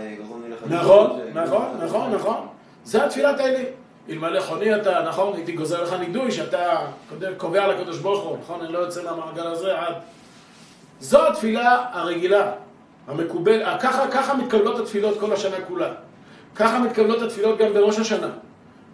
נכון, 0.66 1.20
נכון, 1.34 1.66
נכון, 1.84 2.12
נכון. 2.14 2.48
זה 2.84 3.06
התפילת 3.06 3.40
האלה. 3.40 3.64
אלמלא 4.10 4.42
חוני 4.42 4.76
אתה, 4.76 5.06
נכון, 5.08 5.36
הייתי 5.36 5.52
גוזר 5.52 5.84
לך 5.84 5.94
נידוי 5.94 6.32
שאתה 6.32 6.78
קובע 7.38 7.68
לקדוש 7.68 8.00
ברוך 8.00 8.24
הוא, 8.24 8.38
נכון? 8.44 8.62
אני 8.62 8.74
לא 8.74 8.80
יוצא 8.80 9.04
מהמעגל 9.04 9.48
הזה 9.48 9.80
עד... 9.80 9.94
זו 11.00 11.28
התפילה 11.28 11.86
הרגילה, 11.92 12.52
המקובל, 13.08 13.64
ככה, 13.80 14.08
ככה 14.08 14.34
מתקבלות 14.34 14.80
התפילות 14.80 15.20
כל 15.20 15.34
השנה 15.34 15.62
כולה. 15.68 15.94
ככה 16.56 16.80
מתקבלות 16.80 17.22
התפילות 17.22 17.58
גם 17.58 17.74
בראש 17.74 18.00
השנה. 18.00 18.30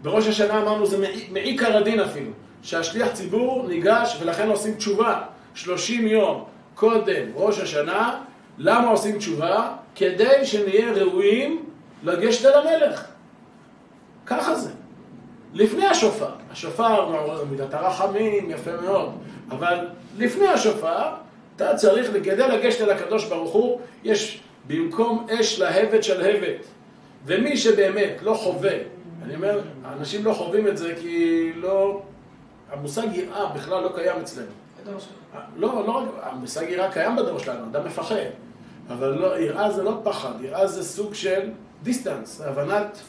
בראש 0.01 0.28
השנה 0.28 0.62
אמרנו 0.62 0.86
זה 0.86 1.08
מעיקר 1.32 1.78
הדין 1.78 2.00
אפילו. 2.00 2.32
שהשליח 2.63 3.08
ציבור 3.13 3.68
ניגש 3.68 4.18
ולכן 4.22 4.50
עושים 4.50 4.74
תשובה 4.74 5.22
30 5.54 6.08
יום 6.08 6.46
קודם 6.75 7.25
ראש 7.36 7.60
השנה. 7.60 8.20
למה 8.60 8.89
עושים 8.89 9.18
תשובה? 9.18 9.72
כדי 9.96 10.46
שנהיה 10.46 10.92
ראויים 10.92 11.66
לגשת 12.04 12.46
אל 12.46 12.54
המלך. 12.54 13.06
ככה 14.25 14.56
זה. 14.56 14.70
לפני 15.54 15.86
השופר. 15.86 16.30
השופר 16.51 17.10
מעורר 17.10 17.46
מידת 17.46 17.74
הרחמים, 17.74 18.50
יפה 18.50 18.72
מאוד. 18.82 19.12
אבל 19.51 19.88
לפני 20.18 20.48
השופר, 20.48 21.08
אתה 21.56 21.75
צריך, 21.75 22.12
כדי 22.24 22.48
לגשת 22.48 22.82
אל 22.82 22.89
הקדוש 22.89 23.25
ברוך 23.25 23.51
הוא, 23.51 23.80
יש 24.04 24.42
במקום 24.68 25.28
אש 25.30 25.60
להבת 25.60 26.04
שלהבת. 26.04 26.66
ומי 27.25 27.58
שבאמת 27.58 28.13
לא 28.22 28.34
חווה, 28.34 28.78
אני 29.24 29.36
אומר, 29.36 29.62
האנשים 29.84 30.25
לא 30.25 30.34
חווים 30.34 30.68
את 30.68 30.78
זה 30.78 30.96
כי 31.01 31.51
לא 31.56 32.01
המושג 32.72 33.08
יראה 33.13 33.46
בכלל 33.46 33.84
לא 33.84 33.89
קיים 33.96 34.20
אצלנו. 34.22 34.48
לא, 35.58 35.84
לא 35.88 35.92
רק, 35.92 36.04
המושג 36.22 36.66
יראה 36.70 36.92
קיים 36.92 37.16
בדור 37.16 37.39
שלנו, 37.39 37.66
אדם 37.72 37.86
מפחד. 37.86 38.16
אבל 38.89 39.08
לא, 39.08 39.39
יראה 39.39 39.72
זה 39.72 39.84
לא 39.84 40.00
פחד, 40.03 40.31
יראה 40.41 40.67
זה 40.67 40.84
סוג 40.84 41.13
של 41.13 41.50
דיסטנס, 41.84 42.41
הבנת... 42.41 43.00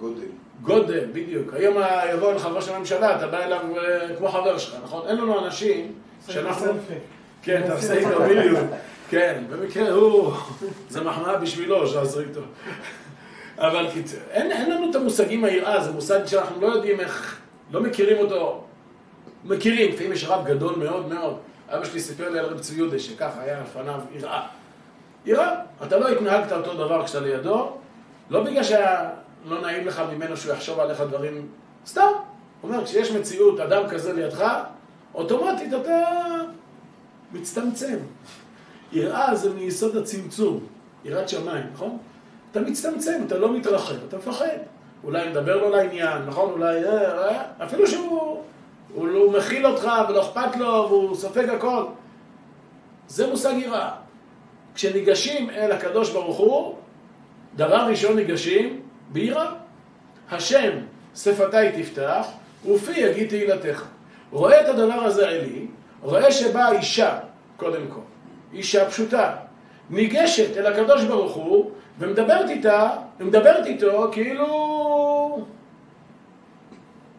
גודל. 0.00 0.26
גודל, 0.62 1.04
בדיוק. 1.12 1.54
היום 1.54 1.76
יבוא 2.14 2.30
אליך 2.30 2.46
ראש 2.46 2.68
הממשלה, 2.68 3.16
אתה 3.16 3.26
בא 3.26 3.38
אליו 3.44 3.60
אה, 3.78 4.16
כמו 4.16 4.28
חבר 4.28 4.58
שלך, 4.58 4.76
נכון? 4.84 5.08
אין 5.08 5.16
לנו 5.16 5.46
אנשים 5.46 5.92
שאנחנו... 6.28 6.72
כן, 7.42 7.62
תעשה 7.66 7.94
איתו 7.94 8.20
בדיוק. 8.22 8.58
כן, 9.10 9.42
במקרה 9.50 9.90
הוא... 9.90 10.32
זה 10.88 11.00
מחמאה 11.00 11.36
בשבילו 11.36 11.86
שעשו 11.86 12.20
איתו. 12.20 12.40
אבל 13.58 13.86
אין, 14.30 14.52
אין 14.52 14.70
לנו 14.70 14.90
את 14.90 14.94
המושגים 14.94 15.44
היראה, 15.44 15.84
זה 15.84 15.90
מושג 15.90 16.26
שאנחנו 16.26 16.60
לא 16.60 16.66
יודעים 16.66 17.00
איך, 17.00 17.40
לא 17.72 17.80
מכירים 17.80 18.18
אותו 18.18 18.64
מכירים, 19.44 19.92
לפעמים 19.92 20.12
יש 20.12 20.24
רב 20.24 20.46
גדול 20.46 20.76
מאוד 20.76 21.08
מאוד. 21.08 21.36
אבא 21.68 21.84
שלי 21.84 22.00
סיפר 22.00 22.30
לי 22.30 22.38
על 22.38 22.44
רב 22.44 22.58
צבי 22.58 22.76
יהודה, 22.76 22.98
שככה 22.98 23.42
היה 23.42 23.60
לפניו 23.60 24.00
יראה. 24.12 24.46
יראה, 25.26 25.54
אתה 25.86 25.98
לא 25.98 26.08
התנהגת 26.08 26.52
אותו 26.52 26.74
דבר 26.74 27.04
כשאתה 27.04 27.20
לידו, 27.20 27.72
לא 28.30 28.44
בגלל 28.44 28.62
שהיה 28.62 29.10
לא 29.44 29.60
נעים 29.60 29.86
לך 29.86 30.02
ממנו 30.12 30.36
שהוא 30.36 30.52
יחשוב 30.52 30.80
עליך 30.80 31.00
דברים, 31.00 31.48
סתם. 31.86 32.00
הוא 32.60 32.70
אומר, 32.70 32.84
כשיש 32.84 33.10
מציאות, 33.10 33.60
אדם 33.60 33.88
כזה 33.88 34.12
לידך, 34.12 34.54
אוטומטית 35.14 35.74
אתה 35.74 36.04
מצטמצם. 37.32 37.96
יראה 38.92 39.34
זה 39.34 39.50
מיסוד 39.54 39.96
הצמצום, 39.96 40.60
יראת 41.04 41.28
שמיים, 41.28 41.64
נכון? 41.72 41.98
אתה 42.50 42.60
מצטמצם, 42.60 43.22
אתה 43.26 43.38
לא 43.38 43.52
מתרחב, 43.52 43.94
אתה 44.08 44.16
מפחד. 44.16 44.46
אולי 45.04 45.30
נדבר 45.30 45.56
לו 45.56 45.70
לעניין, 45.70 46.22
נכון? 46.26 46.50
אולי... 46.50 46.84
אה, 46.84 47.28
אה, 47.28 47.42
אפילו 47.64 47.86
שהוא... 47.86 48.42
הוא 48.94 49.08
לא 49.08 49.30
מכיל 49.30 49.66
אותך 49.66 49.90
ולא 50.08 50.22
אכפת 50.22 50.56
לו 50.56 50.86
והוא 50.88 51.16
סופג 51.16 51.48
הכל. 51.48 51.84
זה 53.08 53.26
מושג 53.30 53.54
יראה. 53.56 53.90
כשניגשים 54.74 55.50
אל 55.50 55.72
הקדוש 55.72 56.10
ברוך 56.10 56.36
הוא, 56.36 56.74
דבר 57.56 57.86
ראשון 57.90 58.16
ניגשים 58.16 58.80
ביראה. 59.12 59.50
השם 60.30 60.70
שפתי 61.16 61.82
תפתח 61.82 62.26
ופי 62.70 63.00
יגיד 63.00 63.28
תהילתך. 63.28 63.84
רואה 64.30 64.60
את 64.60 64.68
הדבר 64.68 64.92
הזה 64.92 65.28
עלי, 65.28 65.66
רואה 66.02 66.32
שבאה 66.32 66.72
אישה, 66.72 67.18
קודם 67.56 67.86
כל, 67.88 68.00
אישה 68.52 68.90
פשוטה, 68.90 69.36
ניגשת 69.90 70.56
אל 70.56 70.66
הקדוש 70.66 71.04
ברוך 71.04 71.32
הוא 71.32 71.70
ומדברת 71.98 72.50
איתה, 72.50 72.90
ומדברת 73.20 73.66
איתו 73.66 74.08
כאילו... 74.12 75.46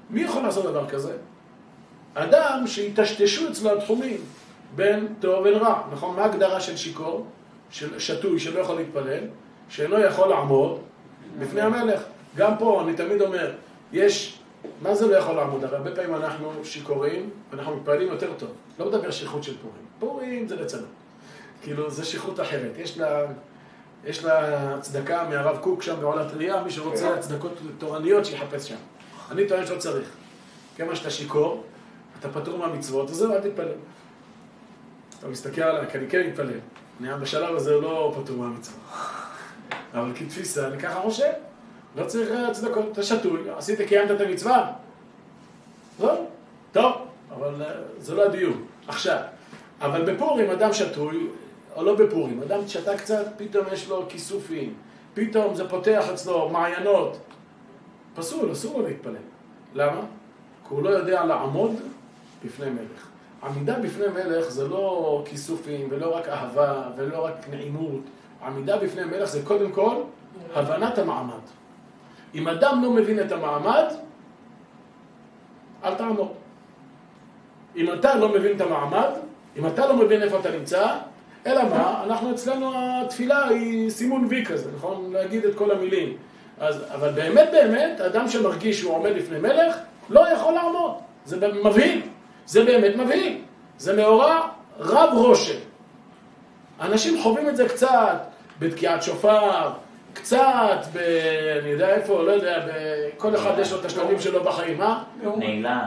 מי 0.10 0.22
יכול 0.22 0.44
לעשות 0.44 0.66
דבר 0.66 0.90
כזה? 0.90 1.14
אדם 2.14 2.64
שהטשטשו 2.68 3.50
אצלו 3.50 3.78
התחומים 3.78 4.18
בין 4.76 5.08
טוב 5.20 5.40
ובין 5.40 5.54
רע, 5.54 5.82
נכון? 5.92 6.16
מה 6.16 6.22
ההגדרה 6.22 6.60
של 6.60 6.78
שיכור, 6.78 7.26
של 7.74 8.00
שתוי, 8.00 8.40
שלא 8.40 8.60
יכול 8.60 8.76
להתפלל, 8.76 9.24
שאינו 9.70 10.00
יכול 10.00 10.30
לעמוד 10.30 10.80
בפני 11.40 11.62
המלך? 11.62 12.02
גם 12.36 12.58
פה, 12.60 12.84
אני 12.84 12.94
תמיד 12.94 13.22
אומר, 13.22 13.52
יש, 13.92 14.40
מה 14.82 14.96
זה 14.96 15.08
לא 15.08 15.18
יכול 15.18 15.36
לעמוד? 15.36 15.64
הרי 15.64 15.78
הרבה 15.78 15.96
פעמים 15.96 16.16
אנחנו 16.16 16.52
שיכורים, 16.64 17.30
אנחנו 17.54 17.76
מתפללים 17.76 18.08
יותר 18.08 18.34
טוב. 18.38 18.50
לא 18.80 18.86
מדבר 18.86 19.12
שכרות 19.12 19.44
של 19.44 19.58
פורים. 19.58 19.86
פורים 20.00 20.48
זה 20.48 20.56
לצנות. 20.56 20.90
כאילו, 21.62 21.92
זה 21.92 22.06
שכרות 22.06 22.40
אחרת. 22.40 22.72
יש 22.78 22.98
לה, 22.98 23.26
יש 24.06 24.24
לה 24.24 24.78
צדקה 24.82 25.30
מהרב 25.30 25.58
קוק 25.58 25.84
שם 25.84 25.96
בעולת 26.00 26.34
ראייה, 26.34 26.64
מי 26.64 26.72
שרוצה 26.72 27.16
כן. 27.16 27.22
צדקות 27.22 27.58
תורניות 27.78 28.26
שיחפש 28.26 28.70
שם. 28.70 28.76
אני 29.32 29.48
טוען 29.48 29.66
שלא 29.66 29.78
צריך. 29.78 30.10
כמה 30.78 30.96
שאתה 30.96 31.10
שיכור, 31.10 31.64
אתה 32.20 32.30
פטור 32.30 32.58
מהמצוות, 32.58 33.10
אז 33.10 33.16
זהו, 33.16 33.34
אל 33.34 33.40
תתפלל. 33.40 33.68
אתה 35.20 35.28
מסתכל 35.28 35.62
עליי, 35.62 35.92
כי 35.92 35.98
אני 35.98 36.10
כן 36.10 36.28
מתפלל. 36.28 36.60
אני 37.02 37.10
בשלב 37.22 37.56
הזה 37.56 37.76
לא 37.76 38.16
פטור 38.16 38.38
מהמצוות. 38.38 38.80
אבל 39.94 40.12
כתפיסה, 40.16 40.68
אני 40.68 40.80
ככה 40.80 41.02
חושב. 41.02 41.32
לא 41.96 42.06
צריך 42.06 42.32
אה, 42.32 42.54
צדקות, 42.54 42.92
אתה 42.92 43.04
שתוי, 43.04 43.42
עשית, 43.58 43.82
קיימת 43.82 44.12
את 44.12 44.22
המצווה. 44.22 44.74
לא? 46.00 46.14
טוב, 46.72 46.94
אבל 47.36 47.62
אה, 47.62 47.72
זה 47.98 48.16
לא 48.16 48.26
הדיון. 48.26 48.66
עכשיו, 48.88 49.20
אבל 49.82 50.14
בפורים 50.14 50.50
אדם 50.50 50.74
שתוי, 50.74 51.28
או 51.76 51.84
לא 51.84 51.96
בפורים, 51.96 52.42
אדם 52.42 52.68
שתה 52.68 52.98
קצת, 52.98 53.26
פתאום 53.38 53.66
יש 53.72 53.90
לו 53.90 54.06
כיסופים, 54.10 54.74
פתאום 55.14 55.56
זה 55.56 55.70
פותח 55.70 56.06
אצלו 56.14 56.50
מעיינות. 56.50 57.18
פסול, 58.16 58.52
אסור 58.52 58.82
לו 58.82 58.88
להתפלל. 58.88 59.16
למה? 59.74 60.02
כי 60.68 60.74
הוא 60.74 60.84
לא 60.84 60.90
יודע 60.90 61.26
לעמוד 61.26 61.72
בפני 62.46 62.70
מלך. 62.70 63.13
עמידה 63.44 63.80
בפני 63.80 64.06
מלך 64.08 64.50
זה 64.50 64.68
לא 64.68 65.24
כיסופים, 65.26 65.88
ולא 65.90 66.16
רק 66.18 66.28
אהבה, 66.28 66.84
ולא 66.96 67.26
רק 67.26 67.50
נעימות. 67.50 68.02
עמידה 68.46 68.78
בפני 68.78 69.04
מלך 69.04 69.30
זה 69.30 69.42
קודם 69.44 69.72
כל 69.72 69.96
הבנת 70.56 70.98
המעמד. 70.98 71.44
אם 72.36 72.48
אדם 72.48 72.84
לא 72.84 72.92
מבין 72.92 73.20
את 73.20 73.32
המעמד, 73.32 73.86
אל 75.84 75.96
תעמוד. 75.96 76.32
אם 77.76 77.94
אתה 77.94 78.16
לא 78.16 78.30
מבין 78.30 78.56
את 78.56 78.62
המעמד, 78.62 79.10
אם 79.58 79.68
אתה 79.68 79.88
לא 79.88 79.96
מבין 79.96 80.24
איפה 80.24 80.40
אתה 80.40 80.52
נמצא, 80.52 80.96
אלא 81.48 81.64
מה, 81.64 82.04
אנחנו 82.04 82.32
אצלנו 82.32 82.72
התפילה 82.76 83.48
היא 83.48 83.90
סימון 83.90 84.26
וי 84.30 84.46
כזה, 84.46 84.70
נכון? 84.76 85.10
להגיד 85.14 85.46
את 85.46 85.56
כל 85.56 85.72
המילים. 85.72 86.18
אז, 86.60 86.84
אבל 86.94 87.12
באמת 87.12 87.50
באמת, 87.52 88.02
אדם 88.02 88.28
שמרגיש 88.28 88.80
שהוא 88.80 88.94
עומד 88.94 89.12
לפני 89.12 89.40
מלך, 89.40 89.78
לא 90.10 90.32
יכול 90.34 90.54
לעמוד. 90.54 90.92
זה 91.26 91.48
מבהיל. 91.64 92.02
זה 92.46 92.66
באמת 92.66 92.96
מבהיל. 92.96 93.42
זה 93.78 93.96
מאורע 93.96 94.48
רב 94.80 95.10
רושם. 95.14 95.60
אנשים 96.82 97.24
חווים 97.24 97.50
את 97.50 97.58
זה 97.58 97.70
קצת 97.70 98.18
בתקיעת 98.60 99.04
שופר, 99.04 99.70
קצת 100.14 100.78
ב... 100.94 100.98
אני 101.62 101.70
יודע 101.70 101.96
איפה, 101.96 102.24
לא 102.24 102.32
יודע, 102.32 102.66
כל 103.18 103.36
אחד 103.36 103.54
יש 103.60 103.72
לו 103.72 103.80
את 103.80 103.86
השלבים 103.86 104.20
שלו 104.20 104.44
בחיים, 104.44 104.78
מה? 104.78 105.04
נעילה. 105.38 105.86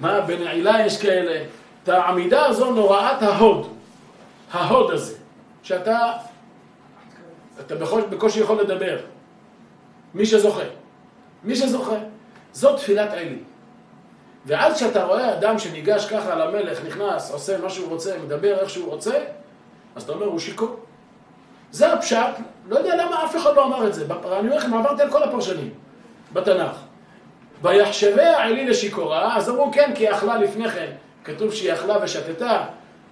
מה, 0.00 0.20
בנעילה 0.20 0.86
יש 0.86 1.02
כאלה. 1.02 1.44
את 1.82 1.88
העמידה 1.88 2.46
הזו 2.46 2.70
נוראת 2.70 3.22
ההוד. 3.22 3.76
ההוד 4.52 4.90
הזה. 4.90 5.16
שאתה, 5.62 6.12
אתה 7.60 7.74
בקושי 8.10 8.40
יכול 8.40 8.60
לדבר. 8.60 8.98
מי 10.14 10.26
שזוכה. 10.26 10.64
מי 11.44 11.56
שזוכה. 11.56 11.96
זאת 12.52 12.76
תפילת 12.76 13.12
עלי. 13.12 13.38
ואז 14.46 14.74
כשאתה 14.74 15.04
רואה 15.04 15.32
אדם 15.32 15.58
שניגש 15.58 16.06
ככה 16.06 16.34
למלך, 16.34 16.84
נכנס, 16.86 17.30
עושה 17.30 17.58
מה 17.58 17.70
שהוא 17.70 17.88
רוצה, 17.88 18.18
מדבר 18.24 18.58
איך 18.58 18.70
שהוא 18.70 18.90
רוצה, 18.90 19.14
אז 19.96 20.02
אתה 20.02 20.12
אומר, 20.12 20.26
הוא 20.26 20.38
שיכור. 20.38 20.76
זה 21.70 21.92
הפשט, 21.92 22.34
לא 22.68 22.78
יודע 22.78 22.96
למה 22.96 23.24
אף 23.24 23.36
אחד 23.36 23.56
לא 23.56 23.64
אמר 23.64 23.86
את 23.86 23.94
זה. 23.94 24.04
אני 24.04 24.46
אומר 24.46 24.56
לכם, 24.56 24.74
עברתי 24.74 25.02
על 25.02 25.10
כל 25.10 25.22
הפרשנים 25.22 25.70
בתנ"ך. 26.32 26.76
ויחשביה 27.62 28.42
עלי 28.42 28.66
לשיכורה, 28.66 29.36
אז 29.36 29.50
אמרו 29.50 29.72
כן, 29.72 29.92
כי 29.94 30.06
היא 30.06 30.14
אכלה 30.14 30.38
לפני 30.38 30.68
כן. 30.68 30.92
כתוב 31.24 31.52
שהיא 31.52 31.72
אכלה 31.72 31.96
ושתתה, 32.02 32.64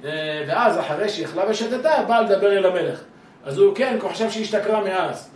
אה, 0.04 0.44
ואז 0.48 0.78
אחרי 0.78 1.08
שהיא 1.08 1.26
אכלה 1.26 1.44
ושתתה, 1.48 1.90
באה 2.08 2.22
לדבר 2.22 2.52
אל 2.52 2.66
המלך. 2.66 3.00
אז 3.44 3.58
הוא 3.58 3.74
כן, 3.74 3.96
כי 3.98 4.04
הוא 4.04 4.10
חשב 4.10 4.30
שהיא 4.30 4.42
השתכרה 4.42 4.80
מאז. 4.80 5.30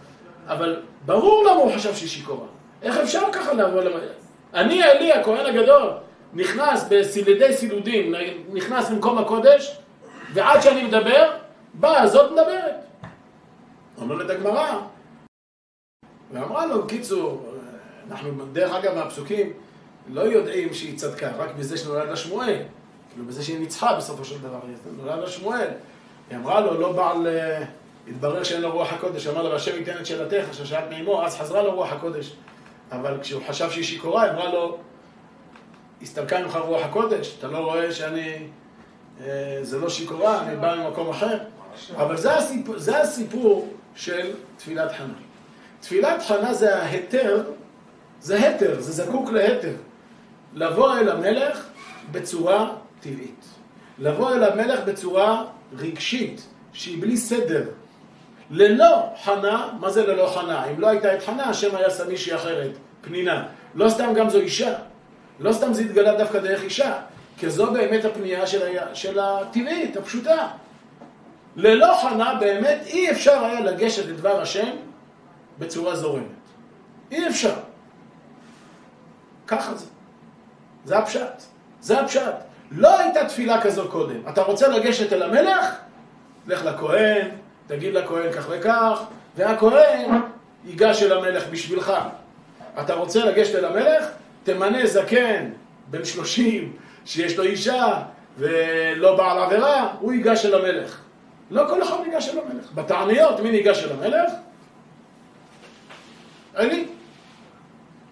אבל 0.48 0.82
ברור 1.06 1.44
למה 1.44 1.56
הוא 1.56 1.72
חשב 1.74 1.94
שהיא 1.94 2.08
שיכורה. 2.08 2.46
איך 2.82 2.96
אפשר 2.96 3.22
ככה 3.32 3.52
לבוא 3.52 3.82
למלך? 3.82 4.25
אני, 4.54 4.82
עלי, 4.82 5.12
הכהן 5.12 5.46
הגדול, 5.46 5.90
נכנס 6.32 6.86
בסילדי 6.90 7.56
סילודים, 7.56 8.14
נכנס 8.52 8.90
למקום 8.90 9.18
הקודש, 9.18 9.76
ועד 10.32 10.60
שאני 10.60 10.84
מדבר, 10.84 11.30
באה 11.74 12.06
זאת 12.06 12.32
מדברת. 12.32 12.74
אומרת 13.98 14.30
הגמרא, 14.30 14.80
ואמרה 16.32 16.66
לו, 16.66 16.86
קיצור, 16.86 17.52
אנחנו, 18.10 18.46
דרך 18.52 18.74
אגב, 18.74 18.94
מהפסוקים, 18.94 19.52
לא 20.08 20.20
יודעים 20.20 20.74
שהיא 20.74 20.98
צדקה, 20.98 21.30
רק 21.38 21.54
בזה 21.58 21.76
שנולד 21.76 22.08
לה 22.08 22.16
שמואל. 22.16 22.62
כאילו, 23.10 23.26
בזה 23.26 23.42
שהיא 23.42 23.58
ניצחה 23.58 23.94
בסופו 23.94 24.24
של 24.24 24.38
דבר, 24.38 24.58
נולד 24.96 25.18
לה 25.18 25.28
שמואל. 25.28 25.68
היא 26.30 26.38
אמרה 26.38 26.60
לו, 26.60 26.80
לא 26.80 26.92
בעל... 26.92 27.26
אה, 27.26 27.64
התברר 28.08 28.42
שאין 28.42 28.62
לו 28.62 28.72
רוח 28.72 28.92
הקודש, 28.92 29.26
אמר 29.26 29.42
לה, 29.42 29.50
והשם 29.50 29.76
ייתן 29.76 29.96
את 30.00 30.06
שאלתך, 30.06 30.54
ששאלת 30.54 30.84
מאמו, 30.90 31.24
אז 31.24 31.36
חזרה 31.36 31.62
לו 31.62 31.74
רוח 31.74 31.92
הקודש. 31.92 32.32
אבל 32.92 33.18
כשהוא 33.22 33.42
חשב 33.48 33.70
שהיא 33.70 33.84
שיכורה, 33.84 34.22
היא 34.22 34.32
אמרה 34.32 34.52
לו, 34.52 34.78
הסתלקה 36.02 36.42
ממך 36.42 36.56
רוח 36.56 36.84
הקודש, 36.84 37.34
אתה 37.38 37.46
לא 37.46 37.58
רואה 37.58 37.92
שאני... 37.92 38.36
אה, 39.20 39.58
זה 39.62 39.78
לא 39.78 39.88
שיכורה, 39.88 40.42
אני 40.42 40.56
בא 40.56 40.74
ממקום 40.74 41.10
אחר. 41.10 41.38
אבל 41.96 42.16
זה 42.16 42.36
הסיפור, 42.36 42.78
זה 42.78 43.00
הסיפור 43.00 43.68
של 43.94 44.34
תפילת 44.56 44.92
חנה. 44.92 45.14
תפילת 45.80 46.22
חנה 46.22 46.54
זה 46.54 46.76
ההיתר, 46.76 47.44
זה 48.20 48.36
היתר, 48.36 48.80
זה 48.80 48.92
זקוק 48.92 49.30
להיתר. 49.30 49.74
לבוא 50.54 50.98
אל 50.98 51.08
המלך 51.08 51.66
בצורה 52.12 52.72
טבעית. 53.00 53.44
לבוא 53.98 54.34
אל 54.34 54.44
המלך 54.44 54.80
בצורה 54.84 55.44
רגשית, 55.78 56.46
שהיא 56.72 57.02
בלי 57.02 57.16
סדר. 57.16 57.64
ללא 58.50 59.12
חנה, 59.24 59.68
מה 59.80 59.90
זה 59.90 60.06
ללא 60.06 60.26
חנה? 60.34 60.64
אם 60.64 60.80
לא 60.80 60.88
הייתה 60.88 61.14
את 61.14 61.22
חנה, 61.22 61.44
השם 61.44 61.76
היה 61.76 61.90
שם 61.90 62.08
מישהי 62.08 62.34
אחרת, 62.34 62.70
פנינה. 63.00 63.46
לא 63.74 63.88
סתם 63.88 64.14
גם 64.14 64.30
זו 64.30 64.38
אישה. 64.38 64.74
לא 65.40 65.52
סתם 65.52 65.72
זה 65.72 65.82
התגלה 65.82 66.14
דווקא 66.14 66.38
דרך 66.38 66.62
אישה, 66.62 66.94
כי 67.38 67.50
זו 67.50 67.72
באמת 67.72 68.04
הפנייה 68.04 68.46
של, 68.46 68.78
ה... 68.78 68.94
של 68.94 69.18
הטבעית, 69.18 69.96
הפשוטה. 69.96 70.48
ללא 71.56 71.98
חנה 72.02 72.34
באמת 72.40 72.78
אי 72.86 73.10
אפשר 73.10 73.44
היה 73.44 73.60
לגשת 73.60 74.06
לדבר 74.06 74.40
השם 74.40 74.70
בצורה 75.58 75.96
זורמת. 75.96 76.26
אי 77.10 77.28
אפשר. 77.28 77.54
ככה 79.46 79.74
זה. 79.74 79.86
זה 80.84 80.98
הפשט. 80.98 81.42
זה 81.80 82.00
הפשט. 82.00 82.34
לא 82.70 82.98
הייתה 82.98 83.24
תפילה 83.24 83.60
כזו 83.60 83.88
קודם. 83.88 84.20
אתה 84.28 84.42
רוצה 84.42 84.68
לגשת 84.68 85.12
אל 85.12 85.22
המלך? 85.22 85.76
לך 86.46 86.64
לכהן, 86.64 87.28
תגיד 87.66 87.94
לכהן 87.94 88.32
כך 88.32 88.46
וכך, 88.50 89.02
והכהן 89.36 90.20
ייגש 90.64 91.02
אל 91.02 91.12
המלך 91.12 91.46
בשבילך. 91.50 91.92
אתה 92.80 92.94
רוצה 92.94 93.24
לגשת 93.24 93.54
אל 93.54 93.64
המלך? 93.64 94.04
תמנה 94.44 94.86
זקן 94.86 95.50
בן 95.90 96.04
שלושים 96.04 96.76
שיש 97.04 97.38
לו 97.38 97.44
אישה 97.44 98.02
ולא 98.38 99.16
בעל 99.16 99.38
עבירה, 99.38 99.92
הוא 100.00 100.12
ייגש 100.12 100.46
אל 100.46 100.54
המלך. 100.54 101.00
לא 101.50 101.64
כל 101.68 101.82
אחד 101.82 101.96
ניגש 102.06 102.28
אל 102.28 102.38
המלך. 102.38 102.72
בתעניות, 102.74 103.40
מי 103.40 103.50
ניגש 103.50 103.84
אל 103.84 103.92
המלך? 103.92 104.32
אני. 106.56 106.86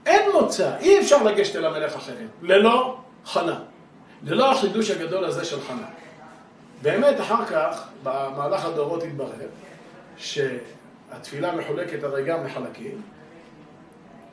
אין 0.07 0.31
מוצא, 0.33 0.77
אי 0.81 1.01
אפשר 1.01 1.23
לגשת 1.23 1.57
אל 1.57 1.65
המלך 1.65 1.97
אחרת, 1.97 2.17
ללא 2.43 2.97
חנה. 3.27 3.59
ללא 4.23 4.53
החידוש 4.53 4.91
הגדול 4.91 5.25
הזה 5.25 5.45
של 5.45 5.61
חנה. 5.61 5.87
באמת, 6.83 7.21
אחר 7.21 7.45
כך, 7.45 7.89
במהלך 8.03 8.65
הדורות 8.65 9.03
התברר 9.03 9.49
שהתפילה 10.17 11.57
מחולקת 11.57 12.05
הרי 12.05 12.25
גם 12.25 12.45
לחלקים, 12.47 13.03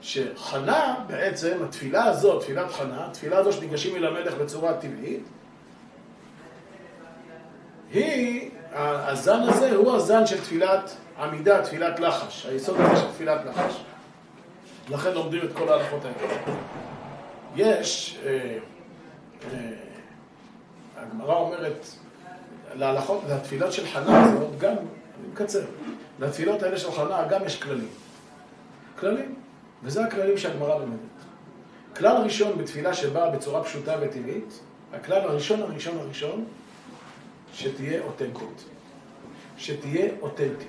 שחנה 0.02 0.96
בעצם, 1.08 1.58
התפילה 1.64 2.04
הזאת, 2.06 2.42
תפילת 2.42 2.72
חנה, 2.72 3.06
התפילה 3.06 3.38
הזו 3.38 3.54
שניגשים 3.54 3.96
אל 3.96 4.06
המלך 4.06 4.34
בצורה 4.34 4.74
טבעית, 4.74 5.24
היא, 7.94 8.50
הזן 8.74 9.40
הזה 9.42 9.76
הוא 9.76 9.96
הזן 9.96 10.26
של 10.26 10.42
תפילת 10.42 10.96
עמידה, 11.20 11.64
תפילת 11.64 12.00
לחש, 12.00 12.46
היסוד 12.46 12.80
הזה 12.80 12.96
של 12.96 13.08
תפילת 13.08 13.42
לחש. 13.46 13.84
לכן 14.90 15.14
לומדים 15.14 15.42
את 15.44 15.50
כל 15.54 15.70
ההלכות 15.70 16.00
האלה. 16.06 16.34
יש, 17.56 18.18
אה, 18.26 18.58
אה, 19.54 19.58
הגמרא 20.98 21.36
אומרת, 21.36 21.86
להלכות, 22.76 23.22
לתפילות 23.30 23.74
של 23.74 23.88
חנה 23.88 24.24
הזאת 24.24 24.60
גם, 24.60 24.74
אני 24.74 25.28
מקצר, 25.32 25.62
לתפילות 26.20 26.64
האלה 26.64 26.78
של 26.78 26.92
חנה 26.92 27.28
גם 27.30 27.46
יש 27.46 27.62
כללים. 27.62 27.88
כללים, 29.00 29.36
וזה 29.84 30.06
הכללים 30.06 30.38
שהגמרא 30.38 30.80
לומדת. 30.80 31.00
כלל 31.98 32.16
ראשון 32.16 32.58
בתפילה 32.58 32.94
שבאה 32.94 33.30
בצורה 33.30 33.64
פשוטה 33.64 33.96
וטבעית, 34.02 34.60
הכלל 34.94 35.22
הראשון 35.22 35.62
הראשון 35.62 35.98
הראשון, 35.98 36.46
שתהיה 37.54 38.02
אותנטית. 38.02 38.64
שתהיה 39.58 40.10
אותנטית. 40.22 40.68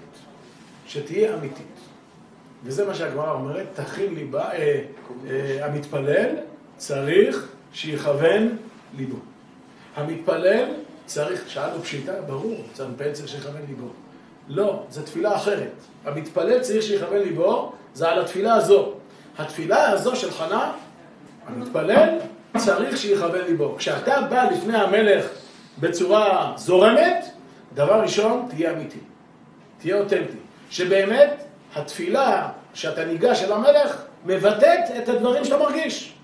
שתהיה 0.87 1.35
אמיתית. 1.35 1.67
וזה 2.65 2.87
מה 2.87 2.95
שהגמרא 2.95 3.33
אומרת, 3.33 3.67
תכין 3.75 4.15
ליבה, 4.15 4.53
אה, 4.53 4.85
אה, 5.31 5.67
המתפלל 5.67 6.37
צריך 6.77 7.49
שיכוון 7.73 8.57
ליבו. 8.97 9.17
המתפלל 9.97 10.69
צריך, 11.07 11.45
שאלנו 11.49 11.83
פשיטה, 11.83 12.13
ברור, 12.27 12.57
צריך 12.73 12.89
פצר 12.97 13.27
שיכוון 13.27 13.63
ליבו. 13.69 13.89
לא, 14.49 14.83
זו 14.91 15.03
תפילה 15.03 15.37
אחרת. 15.37 15.73
המתפלל 16.05 16.61
צריך 16.61 16.83
שיכוון 16.83 17.19
ליבו, 17.19 17.73
זה 17.95 18.09
על 18.09 18.21
התפילה 18.21 18.55
הזו. 18.55 18.93
התפילה 19.39 19.91
הזו 19.91 20.17
של 20.17 20.31
חנה, 20.31 20.73
המתפלל 21.47 22.19
צריך 22.57 22.97
שיכוון 22.97 23.41
ליבו. 23.47 23.75
כשאתה 23.79 24.21
בא 24.31 24.51
לפני 24.51 24.79
המלך 24.79 25.27
בצורה 25.79 26.53
זורמת, 26.57 27.25
דבר 27.75 28.01
ראשון, 28.01 28.47
תהיה 28.51 28.73
אמיתי. 28.73 28.99
תהיה 29.79 29.97
אותנטי. 29.97 30.39
שבאמת 30.71 31.45
התפילה 31.75 32.49
שאתה 32.75 33.05
ניגש 33.05 33.43
אל 33.43 33.53
המלך 33.53 34.03
מבטאת 34.25 34.85
את 35.03 35.09
הדברים 35.09 35.45
שאתה 35.45 35.59
מרגיש. 35.59 36.15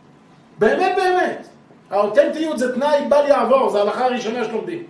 באמת 0.58 0.96
באמת. 0.96 1.48
האותנטיות 1.90 2.58
זה 2.58 2.74
תנאי 2.74 3.04
בל 3.08 3.24
יעבור, 3.28 3.70
זו 3.70 3.78
ההלכה 3.78 4.04
הראשונה 4.04 4.44
שלומדים. 4.44 4.86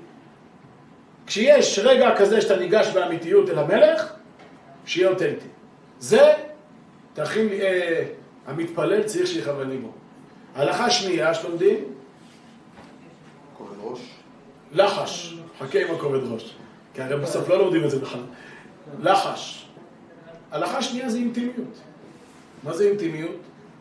כשיש 1.26 1.78
רגע 1.78 2.14
כזה 2.16 2.40
שאתה 2.40 2.56
ניגש 2.56 2.87
באמיתיות 2.87 3.50
אל 3.50 3.58
המלך, 3.58 4.12
שיהיה 4.87 5.08
אותנטי. 5.08 5.46
זה, 5.98 6.32
תכין 7.14 7.48
אה, 7.48 8.04
המתפלל 8.46 9.02
צריך 9.02 9.26
שיכוון 9.26 9.70
ליבו. 9.70 9.92
הלכה 10.54 10.90
שנייה 10.90 11.34
שלומדים, 11.34 11.84
כובד 13.58 13.76
ראש. 13.82 14.00
לחש. 14.72 15.34
חכה 15.58 15.78
עם 15.78 15.94
הכובד 15.94 16.32
ראש. 16.32 16.54
כי 16.94 17.02
הרי 17.02 17.16
בסוף 17.16 17.48
לא 17.48 17.58
לומדים 17.58 17.84
את 17.84 17.90
זה 17.90 17.98
בכלל. 17.98 18.20
לחש. 19.00 19.68
הלכה 20.50 20.82
שנייה 20.82 21.08
זה 21.08 21.18
אינטימיות. 21.18 21.78
מה 22.64 22.72
זה 22.72 22.88
אינטימיות? 22.88 23.37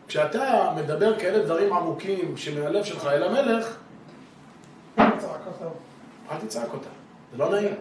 כשאתה 0.08 0.72
מדבר 0.76 1.18
כאלה 1.18 1.44
דברים 1.44 1.72
עמוקים 1.72 2.36
שמהלב 2.36 2.84
שלך 2.84 3.06
אל 3.06 3.22
המלך, 3.22 3.76
אל 4.98 6.38
תצעק 6.46 6.72
אותה. 6.72 6.88
זה 7.32 7.38
לא 7.38 7.50
נעים. 7.50 7.74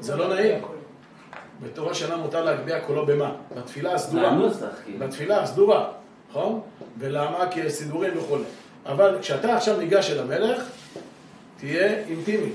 זה 0.00 0.16
לא 0.16 0.34
נעים. 0.34 0.62
בתור 1.62 1.90
השנה 1.90 2.16
מותר 2.16 2.44
להגביה 2.44 2.80
קולו 2.80 3.06
במה? 3.06 3.32
בתפילה 3.56 3.94
הסדורה. 3.94 4.30
בתפילה 4.98 5.42
הסדורה, 5.42 5.88
נכון? 6.30 6.60
ולמה? 6.98 7.44
כי 7.50 7.60
יש 7.60 7.72
סידורים 7.72 8.18
וכו'. 8.18 8.36
אבל 8.86 9.18
כשאתה 9.20 9.56
עכשיו 9.56 9.76
ניגש 9.78 10.10
אל 10.10 10.18
המלך, 10.20 10.62
תהיה 11.58 11.98
אינטימי. 12.08 12.50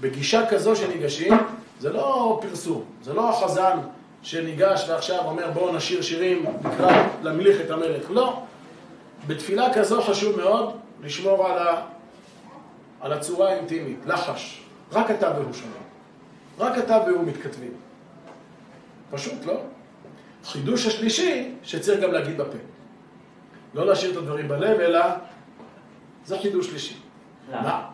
בגישה 0.00 0.46
כזו 0.46 0.76
שניגשים, 0.76 1.32
זה 1.80 1.92
לא 1.92 2.38
פרסום, 2.42 2.84
זה 3.02 3.14
לא 3.14 3.30
החזן 3.30 3.78
שניגש 4.22 4.88
ועכשיו 4.88 5.24
אומר 5.24 5.50
בואו 5.50 5.76
נשיר 5.76 6.02
שירים, 6.02 6.44
נקרא 6.64 7.06
להמליך 7.22 7.60
את 7.60 7.70
המלך. 7.70 8.10
לא. 8.10 8.42
בתפילה 9.26 9.74
כזו 9.74 10.02
חשוב 10.02 10.36
מאוד 10.36 10.76
לשמור 11.02 11.46
על, 11.46 11.58
ה... 11.58 11.82
על 13.00 13.12
הצורה 13.12 13.52
האינטימית, 13.52 13.98
לחש. 14.06 14.62
רק 14.92 15.10
אתה 15.10 15.32
והוא 15.38 15.52
שומע. 15.52 15.72
רק 16.58 16.78
אתה 16.78 16.98
והוא 17.06 17.24
מתכתבים. 17.24 17.72
פשוט, 19.10 19.44
לא? 19.44 19.60
חידוש 20.44 20.86
השלישי, 20.86 21.54
שצריך 21.62 22.00
גם 22.00 22.12
להגיד 22.12 22.38
בפה. 22.38 22.58
לא 23.74 23.86
להשאיר 23.86 24.12
את 24.12 24.16
הדברים 24.16 24.48
בלב, 24.48 24.80
אלא 24.80 25.00
זה 26.24 26.38
חידוש 26.38 26.66
שלישי. 26.66 26.96
למה? 27.52 27.86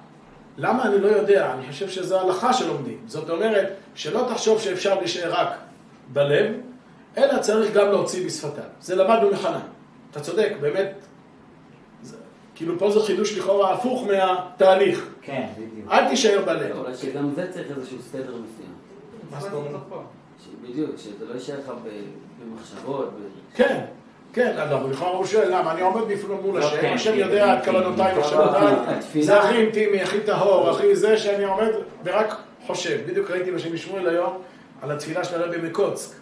למה 0.59 0.85
אני 0.85 0.99
לא 0.99 1.09
יודע? 1.09 1.53
אני 1.53 1.73
חושב 1.73 1.89
שזו 1.89 2.21
הלכה 2.21 2.53
שלומדים. 2.53 2.99
זאת 3.07 3.31
אומרת, 3.31 3.73
שלא 3.95 4.29
תחשוב 4.33 4.61
שאפשר 4.61 4.99
להישאר 4.99 5.33
רק 5.33 5.49
בלב, 6.13 6.53
אלא 7.19 7.39
צריך 7.39 7.75
גם 7.75 7.87
להוציא 7.91 8.27
בשפתיו. 8.27 8.65
זה 8.81 8.97
למדנו 8.97 9.31
מחנה. 9.31 9.61
אתה 10.11 10.21
צודק, 10.21 10.53
באמת. 10.61 10.93
זה, 12.03 12.17
כאילו 12.55 12.79
פה 12.79 12.91
זה 12.91 13.01
חידוש 13.01 13.39
לכאורה 13.39 13.73
הפוך 13.75 14.07
מהתהליך. 14.07 15.09
כן, 15.23 15.47
בדיוק. 15.57 15.93
אל 15.93 16.09
תישאר 16.09 16.43
בלב. 16.47 16.77
אולי 16.77 16.95
שגם 16.95 17.31
זה 17.37 17.53
צריך 17.53 17.67
איזשהו 17.77 17.99
סדר 18.13 18.23
מסוים. 18.31 18.73
מה 19.31 19.41
זאת 19.41 19.53
אומרת? 19.53 19.81
ש- 20.45 20.71
בדיוק, 20.71 20.91
שזה 20.97 21.25
לא 21.29 21.35
יישאר 21.35 21.55
לך 21.59 21.73
במחשבות. 22.43 23.11
כן, 23.55 23.85
כן, 24.33 24.57
אגב, 24.59 24.91
לכאורה 24.91 25.17
הוא 25.17 25.27
שואל 25.27 25.55
למה, 25.55 25.73
אני 25.73 25.81
עומד 25.81 26.03
מול 26.43 26.61
לא, 26.61 26.67
השם, 26.67 26.81
כן, 26.81 26.93
השם 26.95 27.13
כן, 27.13 27.19
יודע 27.19 27.59
את 27.59 27.65
כוונותיי 27.65 28.13
התפילה- 28.13 29.25
זה 29.27 29.41
הכי 29.41 29.57
אינטימי, 29.57 30.03
הכי 30.03 30.21
טהור, 30.21 30.71
הכי 30.71 30.97
זה 30.97 31.17
שאני 31.19 31.45
עומד 31.45 31.69
ורק 32.05 32.37
חושב. 32.67 32.99
בדיוק 33.07 33.31
ראיתי 33.31 33.51
בשם 33.51 33.75
משמואל 33.75 34.09
היום 34.09 34.43
על 34.83 34.91
התפילה 34.91 35.25
של 35.25 35.43
הרבי 35.43 35.69
מקוצק, 35.69 36.17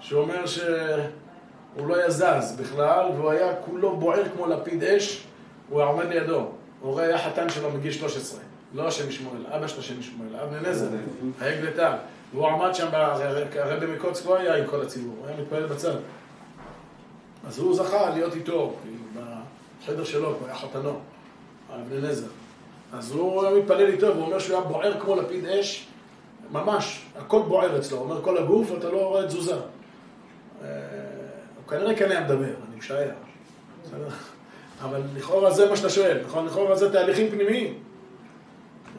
שהוא 0.00 0.22
אומר 0.22 0.46
שהוא 0.46 1.88
לא 1.88 1.96
היה 1.96 2.10
זז 2.10 2.56
בכלל, 2.60 3.06
והוא 3.16 3.30
היה 3.30 3.54
כולו 3.64 3.96
בוער 3.96 4.22
כמו 4.34 4.46
לפיד 4.46 4.84
אש, 4.84 5.24
הוא 5.68 5.80
היה 5.80 5.88
עומד 5.90 6.06
לידו. 6.06 6.48
הוא 6.80 6.92
רואה 6.92 7.04
היה 7.04 7.18
חתן 7.18 7.48
שלו 7.48 7.70
מגיל 7.70 7.92
13, 7.92 8.40
לא 8.74 8.88
השם 8.88 9.08
משמואל, 9.08 9.46
אבא 9.46 9.66
של 9.66 9.80
השם 9.80 9.98
משמואל, 9.98 10.36
אבני 10.36 10.70
נזר, 10.70 10.86
העגל 11.40 11.70
טל. 11.70 11.92
והוא 12.32 12.48
עמד 12.48 12.74
שם, 12.74 12.86
הרבי 13.58 13.86
מקוצק 13.86 14.26
לא 14.26 14.38
היה 14.38 14.56
עם 14.56 14.66
כל 14.66 14.82
הציבור, 14.82 15.16
הוא 15.18 15.26
היה 15.26 15.36
מתפלל 15.40 15.66
בצד. 15.66 15.94
אז 17.46 17.58
הוא 17.58 17.76
זכה 17.76 18.10
להיות 18.10 18.34
איתו, 18.34 18.74
כאילו, 18.82 19.24
בחדר 19.82 20.04
שלו, 20.04 20.28
הוא 20.28 20.46
היה 20.46 20.54
חתנו, 20.54 20.98
אבני 21.74 22.08
נזר. 22.08 22.26
אז 22.92 23.12
הוא 23.12 23.46
היה 23.46 23.58
מתפלל 23.58 23.86
איתו, 23.86 24.06
והוא 24.06 24.26
אומר 24.26 24.38
שהוא 24.38 24.56
היה 24.56 24.64
בוער 24.64 25.00
כמו 25.00 25.16
לפיד 25.16 25.46
אש, 25.46 25.86
ממש, 26.52 27.06
הכל 27.18 27.42
בוער 27.48 27.78
אצלו, 27.78 27.98
הוא 27.98 28.04
אומר 28.10 28.22
כל 28.22 28.38
הגוף, 28.38 28.72
אתה 28.78 28.90
לא 28.90 29.08
רואה 29.08 29.26
תזוזה. 29.26 29.52
אה, 29.54 29.58
הוא 31.56 31.70
כנראה 31.70 31.94
כן 31.96 32.10
היה 32.10 32.20
מדבר, 32.20 32.44
אני 32.44 32.76
משער. 32.78 33.08
אבל 34.82 35.00
לכאורה 35.16 35.50
זה 35.50 35.70
מה 35.70 35.76
שאתה 35.76 35.90
שואל, 35.90 36.18
נכון? 36.26 36.46
לכאורה 36.46 36.76
זה 36.76 36.92
תהליכים 36.92 37.30
פנימיים. 37.30 37.74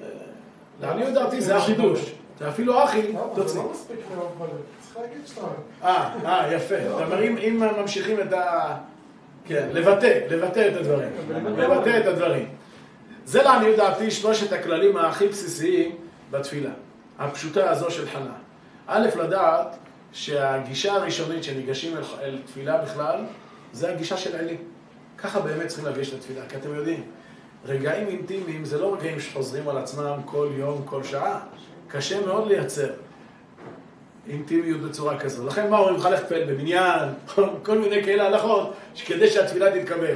אה, 0.04 0.08
לעניות 0.82 1.14
דעתי 1.14 1.42
זה 1.42 1.56
החידוש. 1.56 2.12
זה 2.40 2.50
אפילו 2.50 2.84
אחי, 2.84 3.14
תוציא. 3.36 3.62
לא 3.62 3.70
מספיק 3.72 3.98
מאוד 4.16 4.30
בלב, 4.40 4.50
צריך 4.82 4.98
להגיד 4.98 5.28
שאתה... 5.28 5.42
אה, 5.84 6.14
אה, 6.26 6.54
יפה. 6.54 6.76
אתה 6.76 7.06
אומר, 7.06 7.24
אם- 7.24 7.38
אם 7.38 7.64
ממשיכים 7.82 8.20
את 8.22 8.34
ה... 8.34 8.76
כן, 9.46 9.70
לבטא, 9.74 10.20
לבטא 10.30 10.68
את 10.72 10.76
הדברים. 10.78 11.10
לבטא 11.58 12.00
את 12.00 12.06
הדברים. 12.06 12.48
זה 13.26 13.44
לעניות 13.44 13.78
דעתי 13.78 14.12
שלושת 14.12 14.54
הכללים 14.54 14.98
הכי 14.98 15.28
בסיסיים 15.28 15.96
בתפילה. 16.32 16.70
הפשוטה 17.20 17.70
הזו 17.70 17.92
של 17.92 18.10
חנה. 18.10 18.34
א', 18.88 19.08
לדעת 19.20 19.78
שהגישה 20.12 20.94
הראשונית 20.94 21.44
שניגשים 21.44 21.98
אל, 21.98 22.04
אל 22.22 22.40
תפילה 22.46 22.78
בכלל, 22.78 23.26
זה 23.74 23.92
הגישה 23.92 24.18
של 24.18 24.36
עלי. 24.36 24.58
ככה 25.18 25.40
באמת 25.40 25.68
צריכים 25.68 25.86
לגשת 25.86 26.14
לתפילה, 26.14 26.42
כי 26.50 26.56
אתם 26.56 26.76
יודעים, 26.76 27.04
רגעים 27.66 28.08
אינטימיים 28.08 28.66
זה 28.66 28.82
לא 28.82 28.94
רגעים 28.94 29.20
שחוזרים 29.20 29.70
על 29.70 29.78
עצמם 29.78 30.20
כל 30.26 30.48
יום, 30.58 30.82
כל 30.86 31.04
שעה. 31.04 31.40
קשה 31.88 32.26
מאוד 32.26 32.48
לייצר. 32.48 32.90
אינטימיות 34.28 34.82
בצורה 34.82 35.20
כזו. 35.20 35.48
לכן 35.48 35.70
מה 35.70 35.78
אומרים 35.78 35.96
לך 35.96 36.08
תפעל 36.26 36.44
בבניין, 36.44 37.10
כל 37.66 37.78
מיני 37.78 38.04
כאלה 38.04 38.28
הלכות, 38.28 38.74
שכדי 38.96 39.28
שהתפילה 39.28 39.82
תתקבל. 39.82 40.16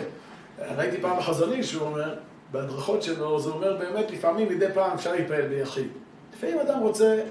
ראיתי 0.78 1.02
פעם 1.02 1.18
בחזון 1.18 1.54
איש, 1.54 1.72
שהוא 1.72 1.88
אומר, 1.88 2.16
בהדרכות 2.52 3.04
שלו, 3.04 3.40
זה 3.40 3.50
אומר 3.50 3.78
באמת, 3.78 4.12
לפעמים 4.12 4.50
מדי 4.50 4.66
פעם 4.74 4.92
אפשר 4.94 5.12
להתפעל 5.12 5.42
ביחיד. 5.42 5.88
לפעמים 6.42 6.60
אדם 6.60 6.80
רוצה, 6.80 7.24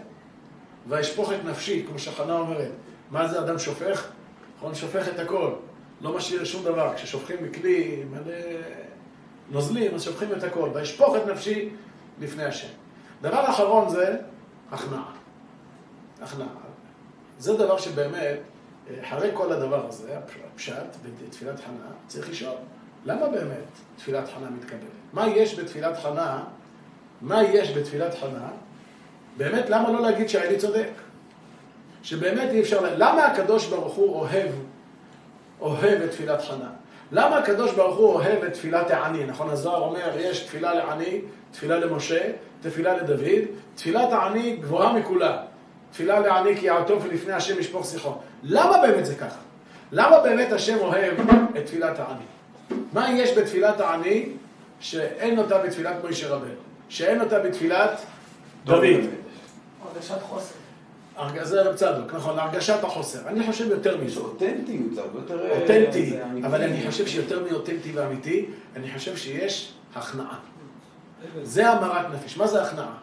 וישפוך 0.89 1.33
את 1.33 1.45
נפשי, 1.45 1.85
כמו 1.89 1.99
שחנה 1.99 2.39
אומרת. 2.39 2.71
מה 3.11 3.29
זה 3.29 3.41
אדם 3.41 3.59
שופך? 3.59 4.11
נכון, 4.57 4.75
שופך 4.75 5.09
את 5.09 5.19
הכל. 5.19 5.53
לא 6.01 6.17
משאיר 6.17 6.45
שום 6.45 6.65
דבר. 6.65 6.93
כששופכים 6.97 7.45
מכלי 7.45 8.05
מלא 8.11 8.35
נוזלים, 9.51 9.95
אז 9.95 10.03
שופכים 10.03 10.33
את 10.33 10.43
הכל. 10.45 10.71
וישפוך 10.75 11.17
את 11.17 11.27
נפשי 11.27 11.71
לפני 12.21 12.45
השם. 12.45 12.69
דבר 13.23 13.51
אחרון 13.51 13.89
זה 13.89 14.17
הכנעה. 14.71 15.13
הכנעה. 16.23 16.49
זה 17.39 17.57
דבר 17.57 17.79
שבאמת, 17.79 18.39
אחרי 19.01 19.31
כל 19.35 19.53
הדבר 19.53 19.87
הזה, 19.87 20.19
הפשט 20.19 20.97
בתפילת 21.29 21.61
חנה, 21.61 21.91
צריך 22.07 22.31
לשאול, 22.31 22.57
למה 23.05 23.29
באמת 23.29 23.69
תפילת 23.97 24.29
חנה 24.29 24.51
מתקבלת? 24.51 24.83
מה 25.13 25.29
יש 25.29 25.59
בתפילת 25.59 25.99
חנה, 25.99 26.45
מה 27.21 27.43
יש 27.43 27.77
בתפילת 27.77 28.15
חנה, 28.15 28.49
באמת 29.37 29.71
למה 29.71 29.91
לא 29.91 30.03
להגיד 30.03 30.29
שהאלי 30.29 30.57
צודק? 30.57 30.89
שבאמת 32.03 32.51
אי 32.51 32.61
אפשר, 32.61 32.81
למה 32.97 33.25
הקדוש 33.25 33.67
ברוך 33.67 33.95
הוא 33.95 34.15
אוהב, 34.15 34.51
אוהב 35.61 36.03
את 36.03 36.11
תפילת 36.11 36.43
חנה? 36.43 36.71
למה 37.13 37.39
הקדוש 37.39 37.73
ברוך 37.73 37.97
הוא 37.97 38.15
אוהב 38.15 38.45
את 38.45 38.53
תפילת 38.53 38.91
העני? 38.91 39.25
נכון, 39.25 39.51
הזוהר 39.51 39.83
אומר, 39.83 40.17
יש 40.19 40.41
תפילה 40.41 40.75
לעני, 40.75 41.21
תפילה 41.53 41.79
למשה, 41.79 42.31
תפילה 42.63 42.97
לדוד, 42.97 43.43
תפילת 43.75 44.13
העני 44.13 44.57
גבוהה 44.57 44.93
מכולה. 44.93 45.43
תפילה 45.93 46.21
לעני 46.21 46.57
כי 46.57 46.67
יעטוף 46.67 47.05
לפני 47.13 47.33
השם 47.33 47.59
ישפוך 47.59 47.87
שיחו. 47.87 48.13
למה 48.43 48.77
באמת 48.83 49.07
זה 49.07 49.15
ככה? 49.15 49.39
למה 49.93 50.21
באמת 50.21 50.53
השם 50.53 50.79
אוהב 50.79 51.15
את 51.59 51.67
תפילת 51.67 51.99
העני? 51.99 52.25
מה 52.93 53.11
יש 53.11 53.39
בתפילת 53.39 53.81
העני 53.81 54.29
שאין 54.81 55.39
אותה 55.39 55.59
בתפילת 55.59 55.95
מוישה 56.03 56.29
רבנו? 56.29 56.51
שאין 56.89 57.21
אותה 57.21 57.39
בתפילת 57.39 58.01
דוד? 58.65 59.20
הרגשת 59.95 60.23
חוסר. 60.23 60.55
זה 61.43 61.63
רב 61.63 61.77
צדוק, 61.77 62.15
נכון, 62.15 62.39
הרגשת 62.39 62.85
החוסר. 62.85 63.29
אני 63.29 63.47
חושב 63.47 63.71
יותר 63.71 63.97
יש 63.97 64.01
מזה. 64.03 64.21
אותנטיות, 64.21 64.95
זה 64.95 65.01
הרבה 65.01 65.19
יותר... 65.19 65.47
אה, 65.47 65.61
אותנטי. 65.61 66.17
אבל 66.47 66.63
אני 66.63 66.91
חושב 66.91 67.07
שיותר 67.07 67.45
מאותנטי 67.51 67.93
ואמיתי, 67.93 68.47
אני 68.77 68.95
חושב 68.95 69.17
שיש 69.17 69.73
הכנעה. 69.95 70.39
זה 71.43 71.71
המרת 71.71 72.07
נפש. 72.15 72.37
מה 72.37 72.47
זה 72.47 72.63
הכנעה? 72.63 72.95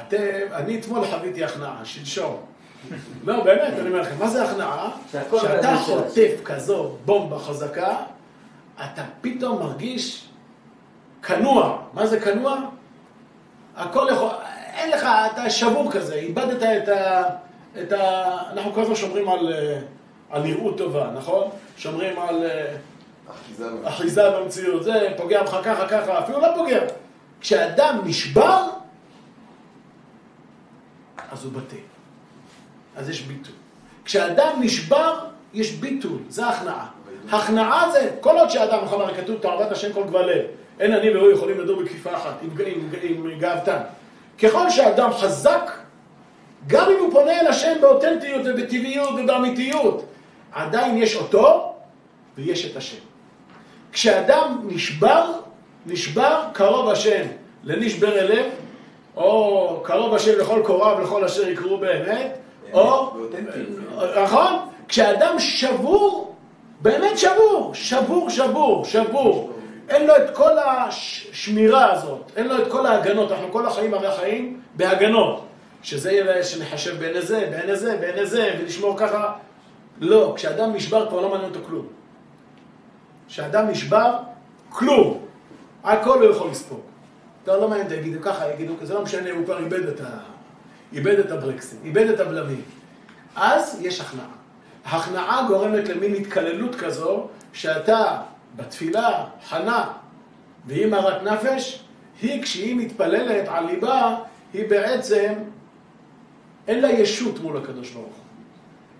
אתם, 0.00 0.18
אני 0.52 0.80
אתמול 0.80 1.06
חוויתי 1.06 1.44
הכנעה, 1.44 1.84
שלשום. 1.84 2.36
לא, 3.26 3.44
באמת, 3.44 3.74
אני 3.78 3.88
אומר 3.88 4.00
לכם, 4.00 4.18
מה 4.18 4.28
זה 4.28 4.44
הכנעה? 4.44 4.90
שהכל 5.12 5.38
שאתה 5.40 5.54
בידיים 5.54 5.78
של 5.86 5.92
חוטף 5.92 6.32
כזו 6.44 6.96
בומבה 7.04 7.38
חזקה, 7.38 7.96
אתה 8.74 9.02
פתאום 9.20 9.58
מרגיש 9.58 10.28
כנוע. 11.22 11.78
מה 11.92 12.06
זה 12.06 12.20
כנוע? 12.20 12.60
הכל 13.76 14.06
יכול... 14.12 14.30
אין 14.76 14.90
לך, 14.90 15.06
אתה 15.32 15.50
שבור 15.50 15.92
כזה, 15.92 16.14
איבדת 16.14 16.62
את, 16.62 16.88
ה, 16.88 17.22
את 17.82 17.92
ה... 17.92 18.38
אנחנו 18.52 18.72
כל 18.72 18.80
הזמן 18.80 18.94
שומרים 18.94 19.28
על, 19.28 19.52
אה, 19.52 19.78
על 20.30 20.42
נראות 20.42 20.78
טובה, 20.78 21.10
נכון? 21.16 21.48
שומרים 21.76 22.18
על 22.18 22.44
אה, 22.44 22.76
אחיזה. 23.30 23.66
אחיזה 23.84 24.30
במציאות, 24.30 24.84
זה 24.84 25.08
פוגע 25.16 25.42
בך 25.42 25.56
ככה 25.64 25.88
ככה, 25.88 26.18
אפילו 26.18 26.40
לא 26.40 26.48
פוגע. 26.56 26.80
כשאדם 27.40 28.00
נשבר, 28.04 28.62
אז 31.32 31.44
הוא 31.44 31.52
בטל. 31.52 31.76
אז 32.96 33.08
יש 33.08 33.22
ביטול. 33.22 33.54
כשאדם 34.04 34.52
נשבר, 34.60 35.18
יש 35.54 35.72
ביטול, 35.72 36.18
זה 36.28 36.46
הכנעה. 36.46 36.86
הכנעה 37.32 37.90
זה, 37.92 38.10
כל 38.20 38.38
עוד 38.38 38.50
שאדם, 38.50 38.84
נכון, 38.84 39.00
הרי 39.00 39.22
כתוב, 39.22 39.36
תועבת 39.40 39.72
השם 39.72 39.92
כל 39.92 40.04
גבל. 40.04 40.30
אין 40.80 40.92
אני 40.92 41.10
והוא 41.10 41.32
יכולים 41.32 41.60
לדור 41.60 41.82
בכפיפה 41.82 42.16
אחת, 42.16 42.34
עם, 42.42 42.50
עם, 42.66 42.88
עם, 43.02 43.30
עם 43.30 43.38
גאוותן. 43.38 43.78
ככל 44.38 44.70
שאדם 44.70 45.12
חזק, 45.12 45.70
גם 46.66 46.90
אם 46.90 46.96
הוא 47.00 47.12
פונה 47.12 47.40
אל 47.40 47.46
השם 47.46 47.74
באותנטיות 47.80 48.42
ובטבעיות 48.44 49.10
ובאמיתיות, 49.18 50.04
עדיין 50.52 50.96
יש 50.96 51.16
אותו 51.16 51.74
ויש 52.36 52.66
את 52.66 52.76
השם. 52.76 52.96
כשאדם 53.92 54.60
נשבר, 54.64 55.32
נשבר 55.86 56.44
קרוב 56.52 56.88
השם 56.88 57.22
לנשבר 57.64 58.18
אל 58.18 58.32
לב, 58.32 58.46
או 59.16 59.80
קרוב 59.84 60.14
השם 60.14 60.38
לכל 60.38 60.62
קוריו 60.64 61.00
לכל 61.00 61.24
אשר 61.24 61.48
יקראו 61.48 61.78
באמת, 61.78 62.38
או... 62.72 63.12
נכון? 64.22 64.52
כשאדם 64.88 65.38
שבור, 65.38 66.34
באמת 66.80 67.18
שבור, 67.18 67.70
שבור, 67.74 68.30
שבור, 68.30 68.84
שבור. 68.84 69.55
אין 69.88 70.06
לו 70.06 70.16
את 70.16 70.36
כל 70.36 70.58
השמירה 70.58 71.92
הזאת, 71.92 72.32
אין 72.36 72.48
לו 72.48 72.62
את 72.62 72.70
כל 72.70 72.86
ההגנות, 72.86 73.32
אנחנו 73.32 73.52
כל 73.52 73.66
החיים 73.66 73.94
הרי 73.94 74.16
חיים 74.16 74.60
בהגנות. 74.76 75.46
שזה 75.82 76.12
יהיה 76.12 76.44
שנחשב 76.44 76.98
בין 76.98 77.16
איזה, 77.16 77.48
בין 77.50 77.70
איזה, 77.70 77.96
בין 78.00 78.14
איזה, 78.14 78.54
ולשמור 78.60 78.98
ככה. 78.98 79.32
לא, 80.00 80.32
כשאדם 80.36 80.72
נשבר 80.72 81.08
כבר 81.08 81.20
לא 81.20 81.28
מעניין 81.28 81.50
אותו 81.50 81.66
כלום. 81.66 81.86
כשאדם 83.28 83.68
נשבר, 83.68 84.16
כלום. 84.68 85.24
הכל 85.84 86.22
הוא 86.22 86.30
יכול 86.30 86.50
לספוג. 86.50 86.80
אתה 87.42 87.56
לא 87.56 87.68
מעניין, 87.68 87.88
תגידו 87.88 88.22
ככה, 88.22 88.52
יגידו, 88.52 88.74
זה 88.82 88.94
לא 88.94 89.02
משנה, 89.02 89.30
הוא 89.30 89.44
כבר 89.44 89.58
איבד 89.58 89.88
את 89.88 90.00
ה... 90.00 90.04
איבד 90.92 91.18
את 91.18 91.30
הברקסים, 91.30 91.78
איבד 91.84 92.06
את 92.10 92.20
הבלמים. 92.20 92.62
אז 93.36 93.78
יש 93.80 94.00
הכנעה. 94.00 94.26
הכנעה 94.84 95.44
גורמת 95.48 95.88
למין 95.88 96.14
התקללות 96.14 96.74
כזו, 96.74 97.28
שאתה 97.52 98.20
בתפילה 98.56 99.24
חנה 99.48 99.92
והיא 100.66 100.86
מרת 100.86 101.22
נפש, 101.22 101.84
היא 102.22 102.42
כשהיא 102.42 102.76
מתפללת 102.76 103.48
על 103.48 103.66
ליבה, 103.66 104.16
היא 104.52 104.70
בעצם, 104.70 105.32
אין 106.68 106.80
לה 106.80 106.90
ישות 106.90 107.38
מול 107.38 107.56
הקדוש 107.56 107.90
ברוך 107.90 108.06
הוא. 108.06 108.24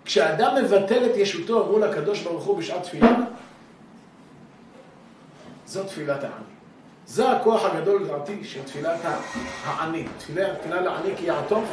כשאדם 0.05 0.55
מבטל 0.64 1.07
את 1.11 1.16
ישותו 1.16 1.66
מול 1.71 1.83
הקדוש 1.83 2.23
ברוך 2.23 2.45
הוא 2.45 2.59
בשעת 2.59 2.83
תפילה, 2.83 3.16
זו 5.66 5.85
תפילת 5.85 6.25
העני. 6.25 6.57
זה 7.07 7.31
הכוח 7.31 7.64
הגדול 7.64 8.03
לדעתי 8.03 8.45
של 8.45 8.62
תפילת 8.62 8.99
העני. 9.64 10.07
תפילה, 10.19 10.55
תפילה 10.55 10.81
לעני 10.81 11.16
כי 11.16 11.25
יעטוף 11.25 11.64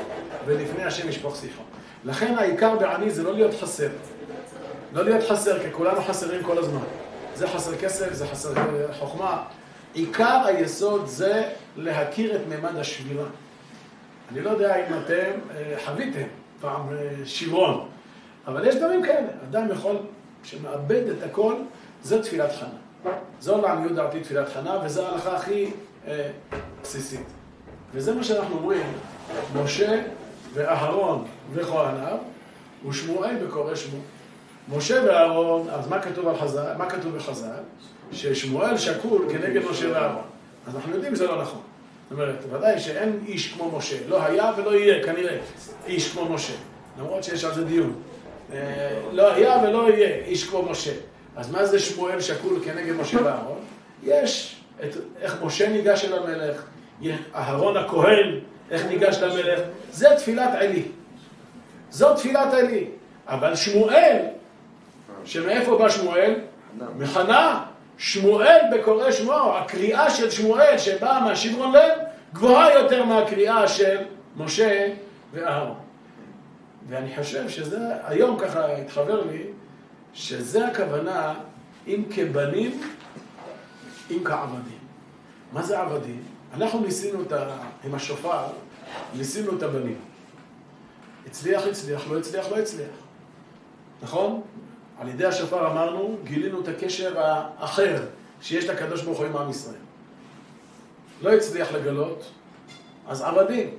ולפני 0.46 0.84
השם 0.84 1.10
ישפוך 1.10 1.36
שיחו. 1.36 1.62
לכן 2.06 2.36
העיקר 2.38 2.76
בעני 2.76 3.12
זה 3.12 3.24
לא 3.24 3.34
להיות 3.34 3.54
חסר. 3.62 3.90
לא 4.94 5.04
להיות 5.04 5.24
חסר, 5.30 5.60
כי 5.60 5.72
כולנו 5.72 6.02
חסרים 6.02 6.44
כל 6.44 6.58
הזמן. 6.58 6.84
זה 7.36 7.48
חסר 7.48 7.78
כסף, 7.78 8.14
זה 8.14 8.28
חסר 8.28 8.54
חוכמה. 9.00 9.44
עיקר 9.94 10.42
היסוד 10.46 11.08
זה 11.08 11.50
להכיר 11.78 12.36
את 12.36 12.42
מימד 12.50 12.76
השבירה. 12.76 13.26
אני 14.32 14.42
לא 14.42 14.50
יודע 14.50 14.76
אם 14.76 14.94
אתם 14.94 15.32
אה, 15.56 15.76
חוויתם 15.86 16.28
פעם 16.62 16.82
אה, 16.92 17.26
שברון, 17.26 17.88
אבל 18.48 18.68
יש 18.68 18.76
דברים 18.76 19.04
כאלה. 19.04 19.28
אדם 19.50 19.72
יכול, 19.72 19.98
שמאבד 20.44 21.10
את 21.10 21.24
הכל, 21.24 21.56
זו 22.04 22.22
תפילת 22.22 22.52
חנה. 22.52 23.14
זו 23.40 23.62
לעניות 23.62 23.92
דעתי 23.92 24.20
תפילת 24.20 24.50
חנה, 24.50 24.80
וזו 24.86 25.06
ההלכה 25.06 25.36
הכי 25.36 25.72
אה, 26.08 26.30
בסיסית. 26.82 27.26
וזה 27.94 28.16
מה 28.16 28.24
שאנחנו 28.24 28.56
אומרים, 28.56 28.94
משה 29.64 30.02
ואהרון 30.54 31.26
וכהניו, 31.54 32.18
ושמואל 32.88 33.36
בקורא 33.46 33.76
שמו. 33.76 34.00
משה 34.70 35.04
ואהרון, 35.08 35.68
אז 35.70 35.88
מה 35.88 36.00
כתוב 36.00 36.28
על 36.28 36.38
חז"ל? 36.38 36.74
מה 36.78 36.90
כתוב 36.90 37.16
בחז"ל? 37.18 37.48
ששמואל 38.12 38.78
שקול 38.78 39.26
כנגד 39.32 39.62
משה 39.72 39.92
ואהרון. 39.92 40.24
אז 40.68 40.76
אנחנו 40.76 40.96
יודעים 40.96 41.16
שזה 41.16 41.28
לא 41.28 41.42
נכון. 41.42 41.62
זאת 42.10 42.12
אומרת, 42.12 42.36
ודאי 42.52 42.80
שאין 42.80 43.20
איש 43.28 43.54
כמו 43.54 43.78
משה. 43.78 43.96
לא 44.08 44.24
היה 44.24 44.52
ולא 44.58 44.76
יהיה, 44.76 45.04
כנראה, 45.04 45.38
איש 45.88 46.12
כמו 46.12 46.26
משה. 46.26 46.54
למרות 47.00 47.24
שיש 47.24 47.44
על 47.44 47.54
זה 47.54 47.66
דיון. 47.66 47.94
אה, 48.54 49.00
לא 49.12 49.34
היה 49.34 49.58
ולא 49.64 49.90
יהיה 49.90 50.26
איש 50.26 50.44
כמו 50.44 50.64
משה. 50.72 50.92
אז 51.36 51.52
מה 51.52 51.66
זה 51.66 51.80
שמואל 51.80 52.22
שקול 52.22 52.60
כנגד 52.66 52.96
משה 52.96 53.24
ואהרון? 53.24 53.60
יש 54.04 54.62
את 54.84 54.96
איך 55.22 55.38
משה 55.44 55.70
ניגש 55.70 56.06
אל 56.06 56.14
המלך, 56.14 56.64
אהרון 57.36 57.78
הכהן, 57.78 58.40
איך 58.72 58.86
ניגש 58.86 59.18
למלך. 59.18 59.60
זה 59.92 60.08
תפילת 60.18 60.50
עלי. 60.54 60.84
זו 61.92 62.16
תפילת 62.16 62.54
עלי. 62.54 62.88
אבל 63.28 63.56
שמואל, 63.56 64.18
שמאיפה 65.26 65.78
בא 65.78 65.90
שמואל? 65.90 66.36
מחנה. 66.98 67.66
שמואל 67.98 68.58
בקורא 68.74 69.12
שמו, 69.12 69.58
הקריאה 69.58 70.10
של 70.10 70.30
שמואל 70.30 70.78
שבאה 70.78 71.20
מהשברון 71.20 71.76
לב, 71.76 71.92
גבוהה 72.34 72.74
יותר 72.74 73.06
מהקריאה 73.06 73.68
של 73.68 73.98
משה 74.38 74.94
ואהרון. 75.34 75.78
ואני 76.88 77.16
חושב 77.16 77.50
שזה, 77.50 77.80
היום 78.04 78.40
ככה 78.40 78.78
התחבר 78.78 79.26
לי, 79.32 79.44
שזה 80.14 80.68
הכוונה 80.68 81.34
אם 81.88 82.04
כבנים, 82.10 82.82
אם 84.12 84.18
כעבדים. 84.24 84.80
מה 85.52 85.64
זה 85.64 85.80
עבדים? 85.80 86.24
אנחנו 86.54 86.80
ניסינו 86.80 87.22
את 87.22 87.32
ה... 87.32 87.58
עם 87.84 87.96
השופר, 87.96 88.46
ניסינו 89.18 89.58
את 89.58 89.64
הבנים. 89.64 89.98
הצליח, 91.28 91.68
הצליח, 91.68 92.12
לא 92.12 92.20
הצליח, 92.20 92.52
לא 92.52 92.58
הצליח. 92.58 92.96
נכון? 94.02 94.42
על 95.00 95.10
ידי 95.10 95.26
השופר 95.26 95.72
אמרנו, 95.72 96.18
גילינו 96.24 96.62
את 96.62 96.68
הקשר 96.68 97.14
האחר 97.20 97.96
שיש 98.42 98.66
לקדוש 98.66 99.02
ברוך 99.02 99.18
הוא 99.18 99.26
עם 99.26 99.38
עם 99.38 99.50
ישראל. 99.50 99.76
לא 101.22 101.34
הצליח 101.34 101.72
לגלות, 101.72 102.32
אז 103.08 103.22
עבדים. 103.22 103.70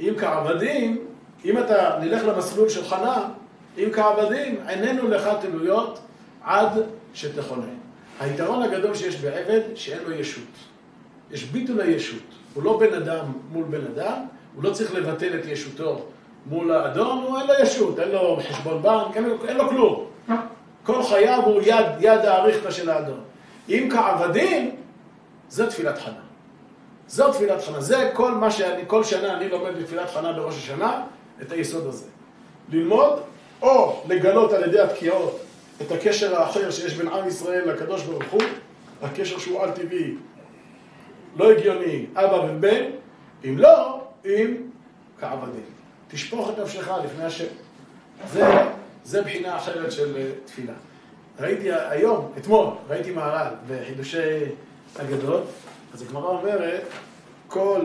אם 0.00 0.14
כעבדים, 0.18 1.06
אם 1.44 1.58
אתה 1.58 1.98
נלך 2.00 2.24
למסלול 2.24 2.68
של 2.68 2.84
חנה, 2.84 3.28
אם 3.78 3.88
כעבדים, 3.92 4.60
עינינו 4.66 5.08
לך 5.08 5.28
תלויות 5.40 6.00
עד 6.42 6.82
שתכונן. 7.14 7.74
היתרון 8.20 8.62
הגדול 8.62 8.94
שיש 8.94 9.16
בעבד, 9.16 9.60
שאין 9.74 10.02
לו 10.04 10.12
ישות. 10.12 10.44
יש 11.30 11.44
ביטול 11.44 11.80
הישות. 11.80 12.22
הוא 12.54 12.62
לא 12.62 12.78
בן 12.78 12.94
אדם 12.94 13.24
מול 13.50 13.64
בן 13.64 13.86
אדם, 13.86 14.18
הוא 14.54 14.64
לא 14.64 14.72
צריך 14.72 14.94
לבטל 14.94 15.38
את 15.38 15.46
ישותו 15.46 16.06
מול 16.46 16.72
האדון, 16.72 17.22
הוא 17.22 17.38
אין 17.38 17.46
לו 17.46 17.54
ישות, 17.62 17.98
אין 17.98 18.08
לו 18.08 18.40
חשבון 18.48 18.82
בנק, 18.82 19.16
אין 19.16 19.24
לו, 19.24 19.44
אין 19.48 19.56
לו 19.56 19.68
כלום. 19.68 20.06
כל 20.84 21.02
חייו 21.02 21.42
הוא 21.44 21.62
יד, 21.62 21.86
יד 22.00 22.24
האריכתא 22.24 22.70
של 22.70 22.90
האדון. 22.90 23.20
אם 23.68 23.88
כעבדים, 23.92 24.76
זו 25.48 25.66
תפילת 25.66 25.98
חנה. 25.98 26.24
זו 27.08 27.32
תפילת 27.32 27.62
חנה. 27.62 27.80
זה 27.80 28.10
כל 28.14 28.32
מה 28.32 28.50
שאני, 28.50 28.82
כל 28.86 29.04
שנה 29.04 29.36
אני 29.36 29.48
לומד 29.48 29.78
בתפילת 29.78 30.10
חנה 30.10 30.32
בראש 30.32 30.54
השנה, 30.54 31.02
את 31.42 31.52
היסוד 31.52 31.86
הזה. 31.86 32.06
ללמוד, 32.68 33.20
או 33.62 34.02
לגלות 34.08 34.52
על 34.52 34.68
ידי 34.68 34.80
התקיעות 34.80 35.40
את 35.82 35.92
הקשר 35.92 36.36
האחר 36.36 36.70
שיש 36.70 36.94
בין 36.94 37.08
עם 37.08 37.28
ישראל 37.28 37.70
לקדוש 37.70 38.02
ברוך 38.02 38.24
הוא, 38.30 38.42
הקשר 39.02 39.38
שהוא 39.38 39.62
על-טבעי, 39.62 40.14
לא 41.36 41.52
הגיוני, 41.52 42.06
אבא 42.14 42.34
ובן, 42.34 42.84
אם 43.44 43.58
לא, 43.58 44.00
אם 44.24 44.54
כעבדים. 45.20 45.64
תשפוך 46.08 46.50
את 46.50 46.58
נפשך 46.58 46.90
לפני 47.04 47.24
השם. 47.24 47.44
זה, 48.32 48.46
זה 49.04 49.22
בחינה 49.22 49.56
אחרת 49.56 49.92
של 49.92 50.16
אה, 50.16 50.30
תפילה. 50.44 50.72
ראיתי 51.40 51.72
היום, 51.72 52.32
אתמול, 52.38 52.66
ראיתי 52.88 53.10
מהר"ל 53.10 53.54
בחידושי 53.68 54.38
אגדות, 54.96 55.44
אז 55.94 56.02
הגמרא 56.02 56.28
אומרת, 56.28 56.82
כל... 57.48 57.80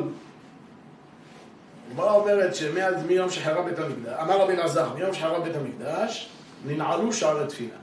הגמרא 1.92 2.12
אומרת 2.12 2.56
שמאז 2.56 3.06
מיום 3.06 3.30
שחרב 3.30 3.66
בית 3.66 3.80
המקדש, 3.80 4.14
אמר 4.22 4.42
רבי 4.42 4.54
אלעזר, 4.54 4.94
מיום 4.94 5.14
שחרב 5.14 5.44
בית 5.44 5.56
המקדש, 5.56 6.30
ננעלו 6.66 7.14
שערי 7.14 7.48
תפילה. 7.48 7.76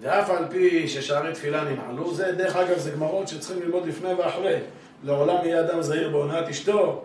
ואף 0.00 0.30
על 0.30 0.44
פי 0.50 0.88
ששערי 0.88 1.32
תפילה 1.32 1.64
ננעלו, 1.64 2.14
זה 2.14 2.32
דרך 2.32 2.56
אגב, 2.56 2.78
זה 2.78 2.90
גמרות 2.90 3.28
שצריכים 3.28 3.62
ללמוד 3.62 3.86
לפני 3.86 4.14
ואחרי. 4.14 4.58
לעולם 5.04 5.44
יהיה 5.44 5.60
אדם 5.60 5.82
זהיר 5.82 6.10
בהונאת 6.10 6.48
אשתו? 6.48 7.02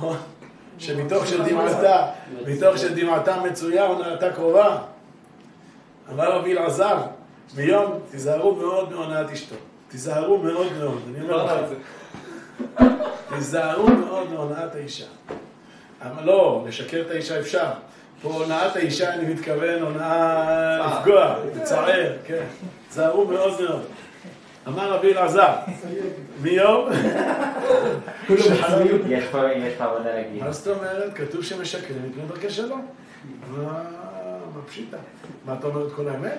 שמתוך 0.78 1.26
שדמעתה, 1.26 2.06
מתוך 2.46 2.78
שדמעתה 2.78 3.36
מצויה, 3.40 3.86
הונאתה 3.86 4.32
קרובה. 4.32 4.78
אמר 6.12 6.32
רבי 6.32 6.52
אלעזר, 6.52 6.98
ביום, 7.54 7.98
תיזהרו 8.10 8.54
מאוד 8.54 8.92
מהונאת 8.92 9.30
אשתו. 9.30 9.56
תיזהרו 9.88 10.38
מאוד 10.38 10.66
מאוד, 10.78 11.02
אני 11.08 11.24
אומר 11.24 11.44
לכם. 11.44 11.74
תיזהרו 13.34 13.86
מאוד 13.86 14.32
מהונאת 14.32 14.74
האישה. 14.74 15.06
אבל 16.02 16.24
לא, 16.24 16.64
לשקר 16.68 17.02
את 17.06 17.10
האישה 17.10 17.40
אפשר. 17.40 17.66
פה 18.22 18.28
הונאת 18.28 18.76
האישה, 18.76 19.14
אני 19.14 19.34
מתכוון, 19.34 19.82
הונאה 19.82 20.78
לפגוע, 20.86 21.34
לצער, 21.56 22.16
כן. 22.24 22.44
תצערו 22.88 23.24
מאוד 23.24 23.60
מאוד. 23.62 23.82
אמר 24.68 24.92
רבי 24.92 25.12
אלעזר, 25.12 25.52
מיום. 26.42 26.88
יש 28.28 28.46
פה 29.32 29.38
יש 29.52 29.74
פה 29.78 29.84
עבודה 29.84 30.14
להגיד. 30.14 30.42
מה 30.44 30.52
זאת 30.52 30.76
אומרת? 30.76 31.14
כתוב 31.14 31.44
שמשקרים 31.44 32.02
מפני 32.10 32.22
דרכי 32.28 32.50
שלום. 32.50 32.86
מה 33.56 33.62
מה 34.54 34.62
פשיטה? 34.68 34.96
מה 35.46 35.54
אתה 35.58 35.66
אומר 35.66 35.86
את 35.86 35.92
כל 35.92 36.08
האמת? 36.08 36.38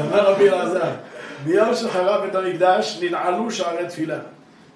אמר 0.00 0.30
רבי 0.32 0.48
אלעזר, 0.48 0.90
ביום 1.44 1.74
שחרב 1.74 2.24
בית 2.24 2.34
המקדש 2.34 2.98
ננעלו 3.02 3.50
שערי 3.50 3.86
תפילה. 3.88 4.18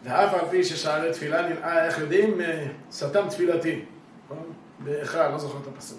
ואף 0.04 0.34
על 0.34 0.48
פי 0.50 0.64
ששערי 0.64 1.12
תפילה 1.12 1.42
ננעל, 1.48 1.78
איך 1.86 1.98
יודעים? 1.98 2.40
אה, 2.40 2.66
סתם 2.92 3.28
תפילתי. 3.30 3.80
נכון? 4.24 4.42
באחד, 4.78 5.28
לא 5.32 5.38
זוכר 5.38 5.58
את 5.62 5.76
הפסוק. 5.76 5.98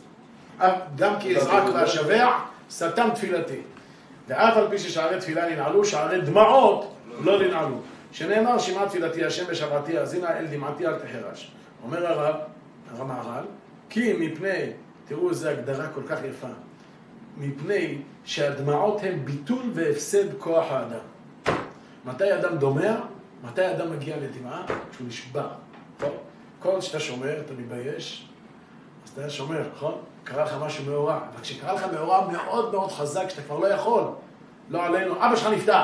אף- 0.58 0.74
גם 0.96 1.14
כי 1.20 1.28
יזעק 1.30 1.64
והשבע, 1.74 2.30
סתם 2.70 3.10
תפילתי. 3.16 3.62
ואף 4.28 4.58
על 4.58 4.68
פי 4.70 4.78
ששערי 4.78 5.20
תפילה 5.20 5.50
ננעלו, 5.50 5.86
שערי 5.86 6.22
דמעות 6.22 6.96
לא 7.20 7.40
ננעלו. 7.42 7.82
שנאמר 8.12 8.60
שמעה 8.60 8.90
תפילתי 8.90 9.26
השם 9.26 9.46
בשבעתי 9.48 9.98
האזינה 9.98 10.38
אל 10.38 10.46
דמעתי 10.48 10.88
אל 10.88 11.00
תחרש. 11.00 11.52
אומר 11.84 12.08
הרב, 12.08 12.36
הרב 12.92 13.08
מהר"ל, 13.08 13.46
כי 13.90 14.14
מפני, 14.20 14.70
תראו 15.08 15.30
איזו 15.30 15.50
הגדרה 15.50 15.88
כל 15.88 16.02
כך 16.08 16.20
יפה, 16.30 16.48
מפני 17.38 17.98
שהדמעות 18.26 19.04
הן 19.04 19.20
ביטול 19.26 19.64
והפסד 19.74 20.38
כוח 20.38 20.66
האדם. 20.72 21.00
מתי 22.06 22.34
אדם 22.34 22.58
דומע? 22.58 22.96
מתי 23.44 23.72
אדם 23.72 23.92
מגיע 23.92 24.18
לדמעה? 24.18 24.66
כשהוא 24.92 25.08
נשבר. 25.08 25.48
טוב? 25.98 26.14
כל 26.60 26.82
שאתה 26.82 27.00
שומר, 27.00 27.40
אתה 27.46 27.54
מתבייש, 27.54 28.28
אז 29.06 29.10
אתה 29.10 29.30
שומר, 29.30 29.62
נכון? 29.76 29.94
קרה 30.24 30.44
לך 30.44 30.56
משהו 30.62 30.86
מאורע. 30.86 31.18
אבל 31.18 31.42
כשקרה 31.42 31.74
לך 31.74 31.86
מאורע 31.94 32.28
מאוד 32.32 32.72
מאוד 32.72 32.92
חזק, 32.92 33.30
שאתה 33.30 33.42
כבר 33.42 33.60
לא 33.60 33.68
יכול, 33.68 34.04
לא 34.70 34.86
עלינו, 34.86 35.16
אבא 35.16 35.36
שלך 35.36 35.48
נפטר, 35.48 35.84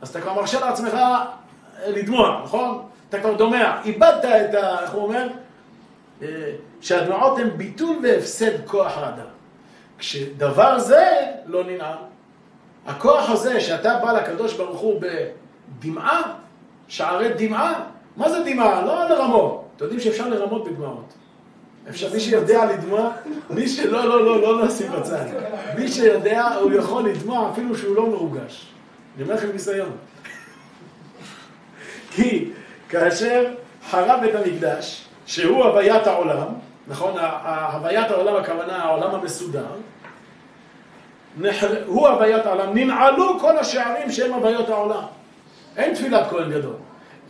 אז 0.00 0.08
אתה 0.08 0.20
כבר 0.20 0.34
מרשה 0.34 0.60
לעצמך 0.60 0.94
אה, 0.94 1.24
לדמוע, 1.86 2.40
נכון? 2.44 2.82
אתה 3.08 3.20
כבר 3.20 3.34
דומע, 3.34 3.80
איבדת 3.84 4.24
את 4.24 4.54
ה... 4.54 4.82
איך 4.82 4.90
הוא 4.90 5.02
אומר? 5.02 5.28
אה, 6.22 6.28
שהדמעות 6.80 7.38
הן 7.38 7.50
ביטול 7.56 7.96
והפסד 8.02 8.66
כוח 8.66 8.98
האדם. 8.98 9.26
כשדבר 9.98 10.78
זה 10.78 11.10
לא 11.46 11.64
ננעל. 11.64 11.96
הכוח 12.86 13.30
הזה 13.30 13.60
שאתה 13.60 13.98
בא 14.02 14.12
לקדוש 14.12 14.54
ברוך 14.54 14.80
הוא 14.80 15.00
בדמעה, 15.00 16.22
שערי 16.88 17.28
דמעה, 17.36 17.84
מה 18.16 18.28
זה 18.28 18.42
דמעה? 18.46 18.82
לא 18.82 19.08
לרמות. 19.08 19.64
אתם 19.76 19.84
יודעים 19.84 20.00
שאפשר 20.00 20.28
לרמות 20.28 20.64
בדמעות. 20.64 21.14
אפשר, 21.90 22.12
מי 22.12 22.20
שיודע 22.20 22.64
לדמוע, 22.72 23.10
מי 23.50 23.68
שלא, 23.68 24.04
לא, 24.04 24.24
לא, 24.24 24.42
לא 24.42 24.66
נשים 24.66 24.92
בצד. 24.92 25.24
מי 25.78 25.88
שיודע, 25.88 26.48
הוא 26.48 26.72
יכול 26.72 27.08
לדמוע 27.08 27.50
אפילו 27.52 27.76
שהוא 27.76 27.96
לא 27.96 28.06
מרוגש. 28.06 28.66
אני 29.16 29.24
אומר 29.24 29.34
לכם 29.34 29.52
ניסיון. 29.52 29.90
כי 32.14 32.50
כאשר 32.88 33.54
חרב 33.90 34.20
בית 34.20 34.34
המקדש, 34.34 35.04
שהוא 35.26 35.64
הוויית 35.64 36.06
העולם, 36.06 36.46
נכון? 36.88 37.18
הוויית 37.72 38.10
העולם 38.10 38.36
הכוונה 38.36 38.76
העולם 38.76 39.14
המסודר, 39.14 39.66
הוא 41.86 42.08
הוויית 42.08 42.46
העולם, 42.46 42.78
ננעלו 42.78 43.40
כל 43.40 43.58
השערים 43.58 44.12
שהם 44.12 44.32
הוויות 44.32 44.68
העולם. 44.68 45.02
אין 45.76 45.94
תפילת 45.94 46.26
כהן 46.30 46.50
גדול. 46.50 46.74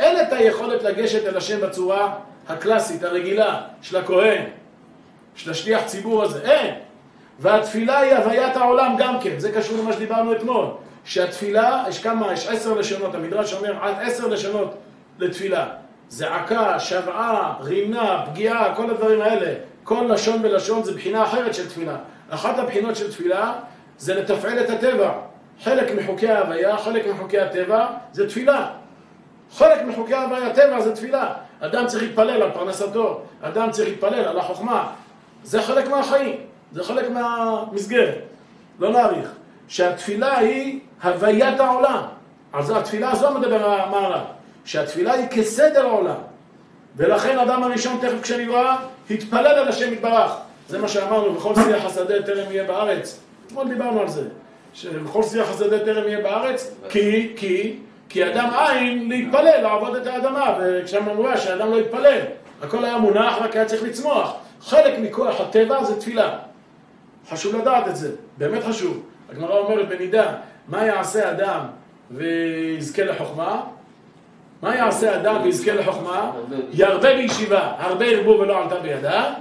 אין 0.01 0.21
את 0.21 0.33
היכולת 0.33 0.83
לגשת 0.83 1.27
אל 1.27 1.37
השם 1.37 1.61
בצורה 1.61 2.15
הקלאסית, 2.49 3.03
הרגילה, 3.05 3.61
של 3.83 3.97
הכהן, 3.97 4.45
של 5.35 5.51
השליח 5.51 5.83
ציבור 5.87 6.23
הזה. 6.23 6.41
אין. 6.41 6.75
והתפילה 7.39 7.99
היא 7.99 8.15
הוויית 8.15 8.57
העולם 8.57 8.95
גם 8.99 9.21
כן. 9.21 9.39
זה 9.39 9.53
קשור 9.53 9.79
למה 9.79 9.93
שדיברנו 9.93 10.33
אתמול. 10.33 10.67
שהתפילה, 11.05 11.85
יש 11.89 12.03
כמה, 12.03 12.33
יש 12.33 12.49
עשר 12.49 12.75
לשונות, 12.75 13.15
המדרש 13.15 13.55
אומר 13.55 13.85
עד 13.85 13.95
עשר 14.01 14.27
לשונות 14.27 14.75
לתפילה. 15.19 15.69
זעקה, 16.09 16.81
שבעה, 16.81 17.55
רינה, 17.61 18.25
פגיעה, 18.27 18.75
כל 18.75 18.91
הדברים 18.91 19.21
האלה. 19.21 19.55
כל 19.85 20.07
לשון 20.09 20.41
ולשון 20.43 20.85
זה 20.85 20.93
בחינה 20.93 21.25
אחרת 21.25 21.55
של 21.55 21.69
תפילה. 21.69 21.97
אחת 22.31 22.59
הבחינות 22.59 22.97
של 22.97 23.11
תפילה 23.11 23.53
זה 23.99 24.15
לתפעל 24.15 24.61
את 24.61 24.71
הטבע. 24.71 25.13
חלק 25.63 25.91
מחוקי 25.91 26.29
ההוויה, 26.29 26.77
חלק 26.77 27.07
מחוקי 27.07 27.39
הטבע, 27.39 27.87
זה 28.13 28.29
תפילה. 28.29 28.71
חלק 29.53 29.83
מחוקי 29.83 30.15
ההוויה, 30.15 30.47
הטבע 30.47 30.81
זה 30.81 30.97
תפילה. 30.97 31.35
אדם 31.65 31.87
צריך 31.87 32.03
להתפלל 32.03 32.43
על 32.43 32.51
פרנסתו, 32.51 33.21
אדם 33.43 33.71
צריך 33.71 33.89
להתפלל 33.89 34.15
על 34.15 34.39
החוכמה. 34.39 34.93
זה 35.45 35.63
חלק 35.63 35.89
מהחיים, 35.89 36.37
זה 36.73 36.85
חלק 36.85 37.11
מהמסגרת. 37.11 38.19
לא 38.79 38.91
נאריך. 38.91 39.33
שהתפילה 39.69 40.39
היא 40.39 40.81
הוויית 41.03 41.61
העולם. 41.61 42.03
זה 42.61 42.79
התפילה 42.79 43.11
הזו 43.11 43.31
מדבר 43.31 43.65
המהר"ל. 43.67 44.21
שהתפילה 44.65 45.13
היא 45.13 45.27
כסדר 45.27 45.87
העולם. 45.87 46.17
ולכן 46.97 47.39
אדם 47.39 47.63
הראשון 47.63 47.99
תכף 48.01 48.23
כשנברא, 48.23 48.77
התפלל 49.11 49.47
על 49.47 49.69
השם 49.69 49.93
יתברך. 49.93 50.33
זה 50.69 50.79
מה 50.79 50.89
שאמרנו, 50.89 51.33
בכל 51.33 51.55
שיח 51.55 51.85
השדה 51.85 52.23
טרם 52.23 52.53
יהיה 52.53 52.65
בארץ. 52.65 53.21
אתמול 53.47 53.69
דיברנו 53.69 54.01
על 54.01 54.09
זה. 54.09 54.25
שבכל 54.75 55.23
שיח 55.23 55.51
השדה 55.51 55.79
טרם 55.79 56.09
יהיה 56.09 56.21
בארץ, 56.21 56.75
כי, 56.89 57.33
כי, 57.37 57.77
כי 58.13 58.27
אדם 58.27 58.51
אין 58.71 59.09
להתפלל, 59.09 59.61
לעבוד 59.63 59.97
את 59.97 60.07
האדמה, 60.07 60.59
וכשם 60.61 61.09
אמרו 61.09 61.29
שאדם 61.37 61.71
לא 61.71 61.77
יתפלל. 61.77 62.19
הכל 62.63 62.85
היה 62.85 62.99
מונח, 62.99 63.35
רק 63.41 63.57
היה 63.57 63.65
צריך 63.65 63.83
לצמוח. 63.83 64.35
חלק 64.61 64.99
מכוח 64.99 65.41
הטבע 65.41 65.85
זה 65.85 66.01
תפילה. 66.01 66.39
חשוב 67.31 67.57
לדעת 67.57 67.89
את 67.89 67.97
זה, 67.97 68.11
באמת 68.39 68.65
חשוב. 68.65 69.03
הגמרא 69.31 69.59
אומרת 69.59 69.89
בנידה, 69.89 70.35
מה 70.69 70.87
יעשה 70.87 71.31
אדם 71.31 71.61
ויזכה 72.11 73.05
לחוכמה? 73.05 73.63
מה 74.63 74.77
יעשה 74.77 75.17
אדם 75.17 75.43
ויזכה 75.43 75.75
לחוכמה? 75.75 76.33
ירבה 76.73 77.15
בישיבה, 77.15 77.73
הרבה 77.79 78.07
ירבו 78.07 78.31
ולא 78.31 78.63
עלתה 78.63 78.75
בידה, 78.81 79.35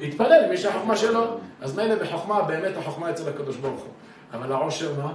יתפלל 0.00 0.44
אם 0.46 0.52
יש 0.52 0.64
החוכמה 0.64 0.96
שלו. 0.96 1.24
אז 1.62 1.78
מילא 1.78 1.94
בחוכמה, 1.94 2.42
באמת 2.42 2.76
החוכמה 2.76 3.10
אצל 3.10 3.28
הקדוש 3.28 3.56
ברוך 3.56 3.80
הוא. 3.80 3.92
אבל 4.34 4.52
העושר 4.52 4.88
מה? 5.02 5.12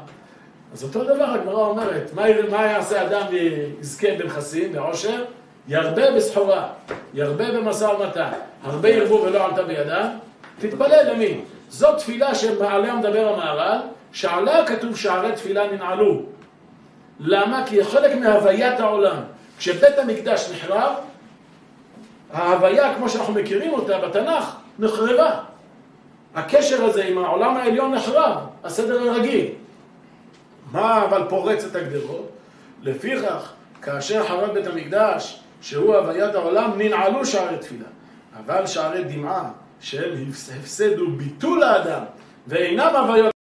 אז 0.73 0.83
אותו 0.83 1.03
דבר 1.03 1.23
הגמרא 1.23 1.65
אומרת, 1.65 2.13
מה, 2.13 2.23
מה 2.49 2.65
יעשה 2.65 3.05
אדם 3.05 3.21
ויזכה 3.29 4.07
בנכסים, 4.17 4.71
בעושר? 4.71 5.23
ירבה 5.67 6.11
בסחורה, 6.11 6.67
ירבה 7.13 7.51
במשא 7.51 7.85
ומתן, 7.85 8.31
הרבה 8.63 8.89
ירבו 8.89 9.21
ולא 9.25 9.45
עלתה 9.45 9.63
בידה, 9.63 10.09
תתפלל 10.59 11.11
למי? 11.13 11.41
זו 11.69 11.95
תפילה 11.95 12.35
שעליה 12.35 12.95
מדבר 12.95 13.33
המהר"ל, 13.33 13.79
שעליה 14.11 14.65
כתוב 14.65 14.97
שערי 14.97 15.31
תפילה 15.31 15.71
ננעלו. 15.71 16.21
למה? 17.19 17.63
כי 17.65 17.75
היא 17.75 17.83
חלק 17.83 18.15
מהוויית 18.15 18.79
העולם. 18.79 19.17
כשבית 19.57 19.97
המקדש 19.99 20.49
נחרב, 20.53 20.93
ההוויה, 22.33 22.95
כמו 22.95 23.09
שאנחנו 23.09 23.33
מכירים 23.33 23.73
אותה 23.73 23.97
בתנ"ך, 23.97 24.55
נחרבה. 24.79 25.39
הקשר 26.35 26.85
הזה 26.85 27.03
עם 27.03 27.17
העולם 27.17 27.57
העליון 27.57 27.93
נחרב, 27.93 28.37
הסדר 28.63 29.09
הרגיל. 29.09 29.47
מה 30.71 31.05
אבל 31.05 31.23
פורץ 31.29 31.63
את 31.63 31.75
הגדרות? 31.75 32.29
לפיכך, 32.81 33.53
כאשר 33.81 34.27
חרב 34.27 34.53
בית 34.53 34.67
המקדש, 34.67 35.43
שהוא 35.61 35.95
הוויית 35.95 36.35
העולם, 36.35 36.71
ננעלו 36.77 37.25
שערי 37.25 37.57
תפילה. 37.57 37.87
אבל 38.37 38.67
שערי 38.67 39.03
דמעה, 39.03 39.51
שהם 39.79 40.13
הפסד 40.59 40.99
וביטול 40.99 41.63
האדם, 41.63 42.03
ואינם 42.47 42.95
הוויות 42.95 43.33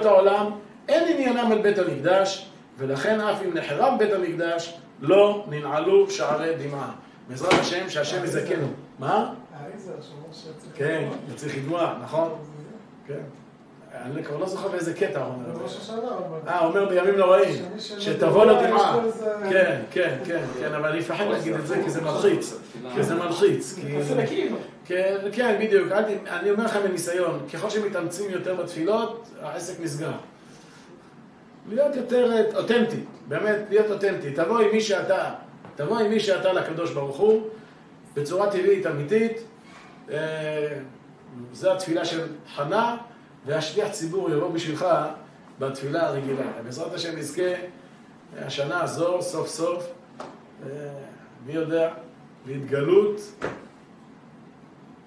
העולם, 0.00 0.50
אין 0.88 1.14
עניינם 1.14 1.52
על 1.52 1.62
בית 1.62 1.78
המקדש, 1.78 2.50
ולכן 2.78 3.20
אף 3.20 3.42
אם 3.42 3.54
נחרב 3.54 3.98
בית 3.98 4.12
המקדש, 4.12 4.78
לא 5.00 5.44
ננעלו 5.48 6.10
שערי 6.10 6.54
דמעה. 6.54 6.90
בעזרת 7.28 7.52
השם, 7.52 7.90
שהשם 7.90 8.24
יזכנו. 8.24 8.66
מה? 8.98 9.34
שצריך... 10.32 10.72
כן, 10.74 11.08
צריך 11.36 11.56
לדמוע, 11.56 11.94
נכון? 12.02 12.34
כן. 13.06 13.22
אני 14.02 14.24
כבר 14.24 14.36
לא 14.36 14.46
זוכר 14.46 14.68
באיזה 14.68 14.94
קטע 14.94 15.24
הוא 15.24 15.34
אומר 15.34 15.68
זה. 15.68 15.78
השנה, 15.78 15.96
אבל... 15.96 16.38
אה, 16.48 16.66
אומר 16.66 16.88
בימים 16.88 17.16
נוראים, 17.16 17.54
שתבוא 17.78 18.44
לדמעה. 18.44 18.96
לו 18.96 19.12
כן, 19.50 19.80
כן, 19.90 20.18
כן, 20.24 20.44
כן, 20.58 20.74
אבל 20.74 20.88
אני 20.88 20.98
מפחד 20.98 21.24
להגיד 21.24 21.54
את 21.54 21.66
זה 21.66 21.80
כי 21.84 21.90
זה 21.90 22.00
מלחיץ. 22.00 22.54
כי 22.94 23.02
זה 23.02 23.14
מלחיץ. 23.14 23.78
כן, 24.84 25.16
כן, 25.32 25.56
בדיוק. 25.60 25.92
אני 26.28 26.50
אומר 26.50 26.64
לכם 26.64 26.80
מניסיון, 26.88 27.46
ככל 27.52 27.70
שמתאמצים 27.70 28.30
יותר 28.30 28.54
בתפילות, 28.54 29.28
העסק 29.42 29.80
נסגר. 29.80 30.12
להיות 31.68 31.96
יותר 31.96 32.32
אה, 32.32 32.56
אותנטי, 32.56 33.00
באמת, 33.28 33.56
להיות 33.70 33.90
אותנטי. 33.90 34.30
תבוא 34.30 34.58
עם 34.58 34.68
מי 34.72 34.80
שאתה, 34.80 35.30
תבוא 35.76 35.98
עם 35.98 36.10
מי 36.10 36.20
שאתה 36.20 36.52
לקדוש 36.52 36.92
ברוך 36.92 37.16
הוא, 37.16 37.48
בצורה 38.14 38.50
טבעית, 38.50 38.86
אמיתית. 38.86 39.42
אה, 40.10 40.78
זו 41.52 41.72
התפילה 41.72 42.04
של 42.04 42.20
חנה, 42.54 42.96
והשליח 43.46 43.88
ציבור 43.88 44.30
יבוא 44.30 44.52
בשבילך 44.52 44.86
בתפילה 45.58 46.06
הרגילה. 46.06 46.42
בעזרת 46.64 46.94
השם 46.94 47.16
נזכה 47.16 47.52
השנה 48.38 48.82
הזו, 48.82 49.22
סוף 49.22 49.48
סוף, 49.48 49.86
אה, 50.66 50.68
מי 51.46 51.52
יודע, 51.52 51.94
להתגלות 52.46 53.20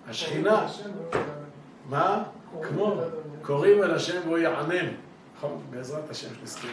השכינה, 0.09 0.67
מה? 1.89 2.23
כמו, 2.61 3.01
קוראים 3.41 3.83
אל 3.83 3.95
השם 3.95 4.21
והוא 4.25 4.37
יענם. 4.37 4.87
נכון, 5.37 5.61
בעזרת 5.69 6.09
השם 6.09 6.27
שנזכה. 6.39 6.67